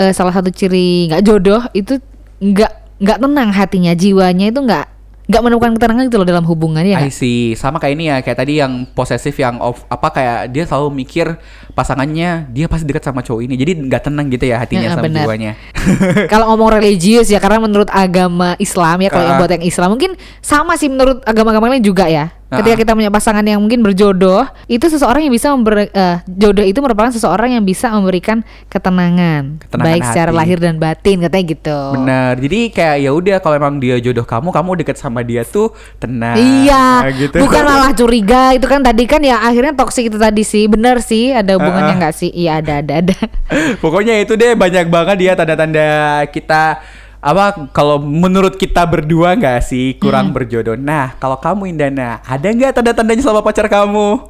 eh, 0.00 0.12
salah 0.16 0.32
satu 0.32 0.48
ciri 0.48 1.12
nggak 1.12 1.22
jodoh 1.28 1.60
itu 1.76 2.00
nggak 2.40 3.04
nggak 3.04 3.18
tenang 3.20 3.50
hatinya, 3.52 3.92
jiwanya 3.92 4.48
itu 4.48 4.60
nggak 4.64 4.86
nggak 5.30 5.42
menemukan 5.42 5.70
ketenangan 5.72 6.04
gitu 6.10 6.18
loh 6.18 6.26
dalam 6.26 6.42
hubungan 6.42 6.82
ya. 6.82 6.98
I 6.98 7.08
see. 7.08 7.54
Sama 7.54 7.78
kayak 7.78 7.94
ini 7.94 8.04
ya, 8.10 8.16
kayak 8.18 8.34
tadi 8.36 8.58
yang 8.58 8.82
posesif 8.90 9.38
yang 9.38 9.62
of 9.62 9.86
apa 9.86 10.10
kayak 10.10 10.50
dia 10.50 10.66
selalu 10.66 10.90
mikir 10.92 11.38
pasangannya 11.70 12.50
dia 12.50 12.66
pasti 12.66 12.82
dekat 12.82 13.06
sama 13.06 13.22
cowok 13.22 13.46
ini. 13.46 13.54
Jadi 13.54 13.78
nggak 13.86 14.02
tenang 14.04 14.26
gitu 14.28 14.44
ya 14.44 14.58
hatinya 14.58 14.90
Heeh, 14.90 14.96
sama 14.96 15.06
benar. 15.06 15.24
jiwanya. 15.24 15.52
Kalau 16.32 16.50
ngomong 16.50 16.76
religius 16.76 17.30
ya 17.30 17.38
karena 17.38 17.62
menurut 17.62 17.86
agama 17.88 18.58
Islam 18.58 18.96
ya 18.98 19.08
kalau 19.08 19.24
yang 19.24 19.36
Ah. 19.36 19.40
buat 19.40 19.52
yang 19.52 19.62
Islam 19.62 19.88
mungkin 19.94 20.10
sama 20.42 20.74
sih 20.74 20.90
menurut 20.90 21.22
agama-agama 21.22 21.70
lain 21.70 21.80
juga 21.80 22.10
ya. 22.10 22.34
Ketika 22.50 22.76
kita 22.82 22.92
punya 22.98 23.14
pasangan 23.14 23.46
yang 23.46 23.62
mungkin 23.62 23.78
berjodoh, 23.86 24.42
itu 24.66 24.82
seseorang 24.90 25.22
yang 25.22 25.30
bisa 25.30 25.54
member 25.54 25.86
eh, 25.86 26.18
jodoh 26.26 26.66
itu 26.66 26.82
merupakan 26.82 27.14
seseorang 27.14 27.54
yang 27.54 27.62
bisa 27.62 27.94
memberikan 27.94 28.42
ketenangan, 28.66 29.62
Ketenangan 29.62 29.86
baik 29.86 30.02
secara 30.02 30.30
hati. 30.34 30.38
lahir 30.42 30.58
dan 30.58 30.74
batin 30.82 31.16
katanya 31.22 31.44
gitu. 31.46 31.78
Benar. 31.94 32.32
Jadi 32.42 32.60
kayak 32.74 32.96
ya 33.06 33.10
udah 33.14 33.36
kalau 33.38 33.54
emang 33.54 33.78
dia 33.78 33.96
jodoh 34.02 34.26
kamu, 34.26 34.50
kamu 34.50 34.70
deket 34.82 34.96
sama 34.98 35.22
dia 35.22 35.46
tuh 35.46 35.70
tenang. 36.02 36.34
Iya, 36.34 37.06
gitu. 37.14 37.38
bukan 37.38 37.62
malah 37.62 37.92
curiga 37.94 38.50
itu 38.50 38.66
kan 38.66 38.82
tadi 38.82 39.06
kan 39.06 39.22
ya 39.22 39.38
akhirnya 39.46 39.78
toksik 39.78 40.10
itu 40.10 40.18
tadi 40.18 40.42
sih, 40.42 40.66
bener 40.66 40.98
sih 41.06 41.30
ada 41.30 41.54
hubungannya 41.54 42.02
nggak 42.02 42.14
sih? 42.18 42.34
Iya 42.34 42.58
ada 42.58 42.82
ada 42.82 42.94
ada. 42.98 43.18
Pokoknya 43.82 44.18
itu 44.18 44.34
deh 44.34 44.58
banyak 44.58 44.90
banget 44.90 45.22
ya 45.22 45.32
tanda-tanda 45.38 45.86
kita 46.34 46.82
apa 47.20 47.68
kalau 47.76 48.00
menurut 48.00 48.56
kita 48.56 48.88
berdua 48.88 49.36
nggak 49.36 49.60
sih 49.60 50.00
kurang 50.00 50.32
berjodoh. 50.32 50.72
Nah 50.72 51.12
kalau 51.20 51.36
kamu 51.36 51.68
Indana 51.68 52.24
ada 52.24 52.48
nggak 52.48 52.80
tanda-tandanya 52.80 53.20
sama 53.20 53.44
pacar 53.44 53.68
kamu? 53.68 54.24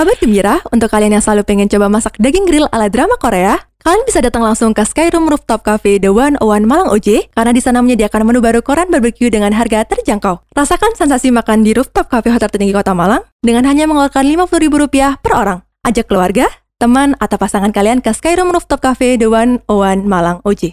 Kabar 0.00 0.16
gembira 0.16 0.64
untuk 0.72 0.88
kalian 0.88 1.12
yang 1.12 1.20
selalu 1.20 1.44
pengen 1.44 1.68
coba 1.68 1.92
masak 1.92 2.16
daging 2.16 2.48
grill 2.48 2.64
ala 2.72 2.88
drama 2.88 3.20
Korea. 3.20 3.60
Kalian 3.84 4.08
bisa 4.08 4.24
datang 4.24 4.40
langsung 4.40 4.72
ke 4.72 4.80
Skyroom 4.80 5.28
Rooftop 5.28 5.60
Cafe 5.60 6.00
The 6.00 6.08
One 6.08 6.40
One 6.40 6.64
Malang 6.64 6.88
OJ 6.88 7.28
karena 7.36 7.52
di 7.52 7.60
sana 7.60 7.84
menyediakan 7.84 8.24
menu 8.24 8.40
baru 8.40 8.64
koran 8.64 8.88
barbecue 8.88 9.28
dengan 9.28 9.52
harga 9.52 9.84
terjangkau. 9.84 10.40
Rasakan 10.56 10.96
sensasi 10.96 11.28
makan 11.28 11.68
di 11.68 11.76
rooftop 11.76 12.08
cafe 12.08 12.32
hotel 12.32 12.48
tertinggi 12.48 12.72
Kota 12.72 12.96
Malang 12.96 13.28
dengan 13.44 13.68
hanya 13.68 13.84
mengeluarkan 13.84 14.24
Rp50.000 14.24 15.20
per 15.20 15.32
orang. 15.36 15.68
Ajak 15.84 16.08
keluarga, 16.08 16.48
teman, 16.80 17.12
atau 17.20 17.36
pasangan 17.36 17.68
kalian 17.68 18.00
ke 18.00 18.08
Skyroom 18.16 18.56
Rooftop 18.56 18.80
Cafe 18.80 19.20
The 19.20 19.28
One 19.28 19.60
One 19.68 20.08
Malang 20.08 20.40
OJ. 20.48 20.72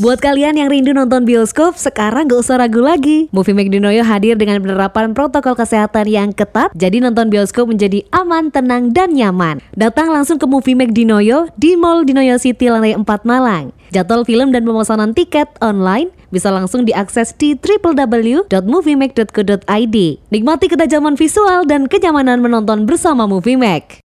Buat 0.00 0.24
kalian 0.24 0.56
yang 0.56 0.72
rindu 0.72 0.96
nonton 0.96 1.28
bioskop, 1.28 1.76
sekarang 1.76 2.24
gak 2.24 2.40
usah 2.40 2.56
ragu 2.56 2.80
lagi. 2.80 3.28
Movie 3.28 3.52
Make 3.52 3.68
Dinoyo 3.68 4.00
hadir 4.00 4.40
dengan 4.40 4.64
penerapan 4.64 5.12
protokol 5.12 5.52
kesehatan 5.52 6.08
yang 6.08 6.32
ketat, 6.32 6.72
jadi 6.72 7.04
nonton 7.04 7.28
bioskop 7.28 7.68
menjadi 7.68 8.00
aman, 8.08 8.48
tenang, 8.48 8.96
dan 8.96 9.12
nyaman. 9.12 9.60
Datang 9.76 10.08
langsung 10.08 10.40
ke 10.40 10.48
Movie 10.48 10.72
Make 10.72 10.96
Dinoyo 10.96 11.52
di 11.60 11.76
Mall 11.76 12.08
Dinoyo 12.08 12.40
City 12.40 12.72
lantai 12.72 12.96
4 12.96 13.04
Malang. 13.28 13.76
Jadwal 13.92 14.24
film 14.24 14.56
dan 14.56 14.64
pemesanan 14.64 15.12
tiket 15.12 15.52
online 15.60 16.08
bisa 16.32 16.48
langsung 16.48 16.88
diakses 16.88 17.36
di 17.36 17.52
www.moviemake.co.id. 17.60 19.96
Nikmati 20.32 20.72
ketajaman 20.72 21.20
visual 21.20 21.68
dan 21.68 21.92
kenyamanan 21.92 22.40
menonton 22.40 22.88
bersama 22.88 23.28
Movie 23.28 23.60
Make. 23.60 24.00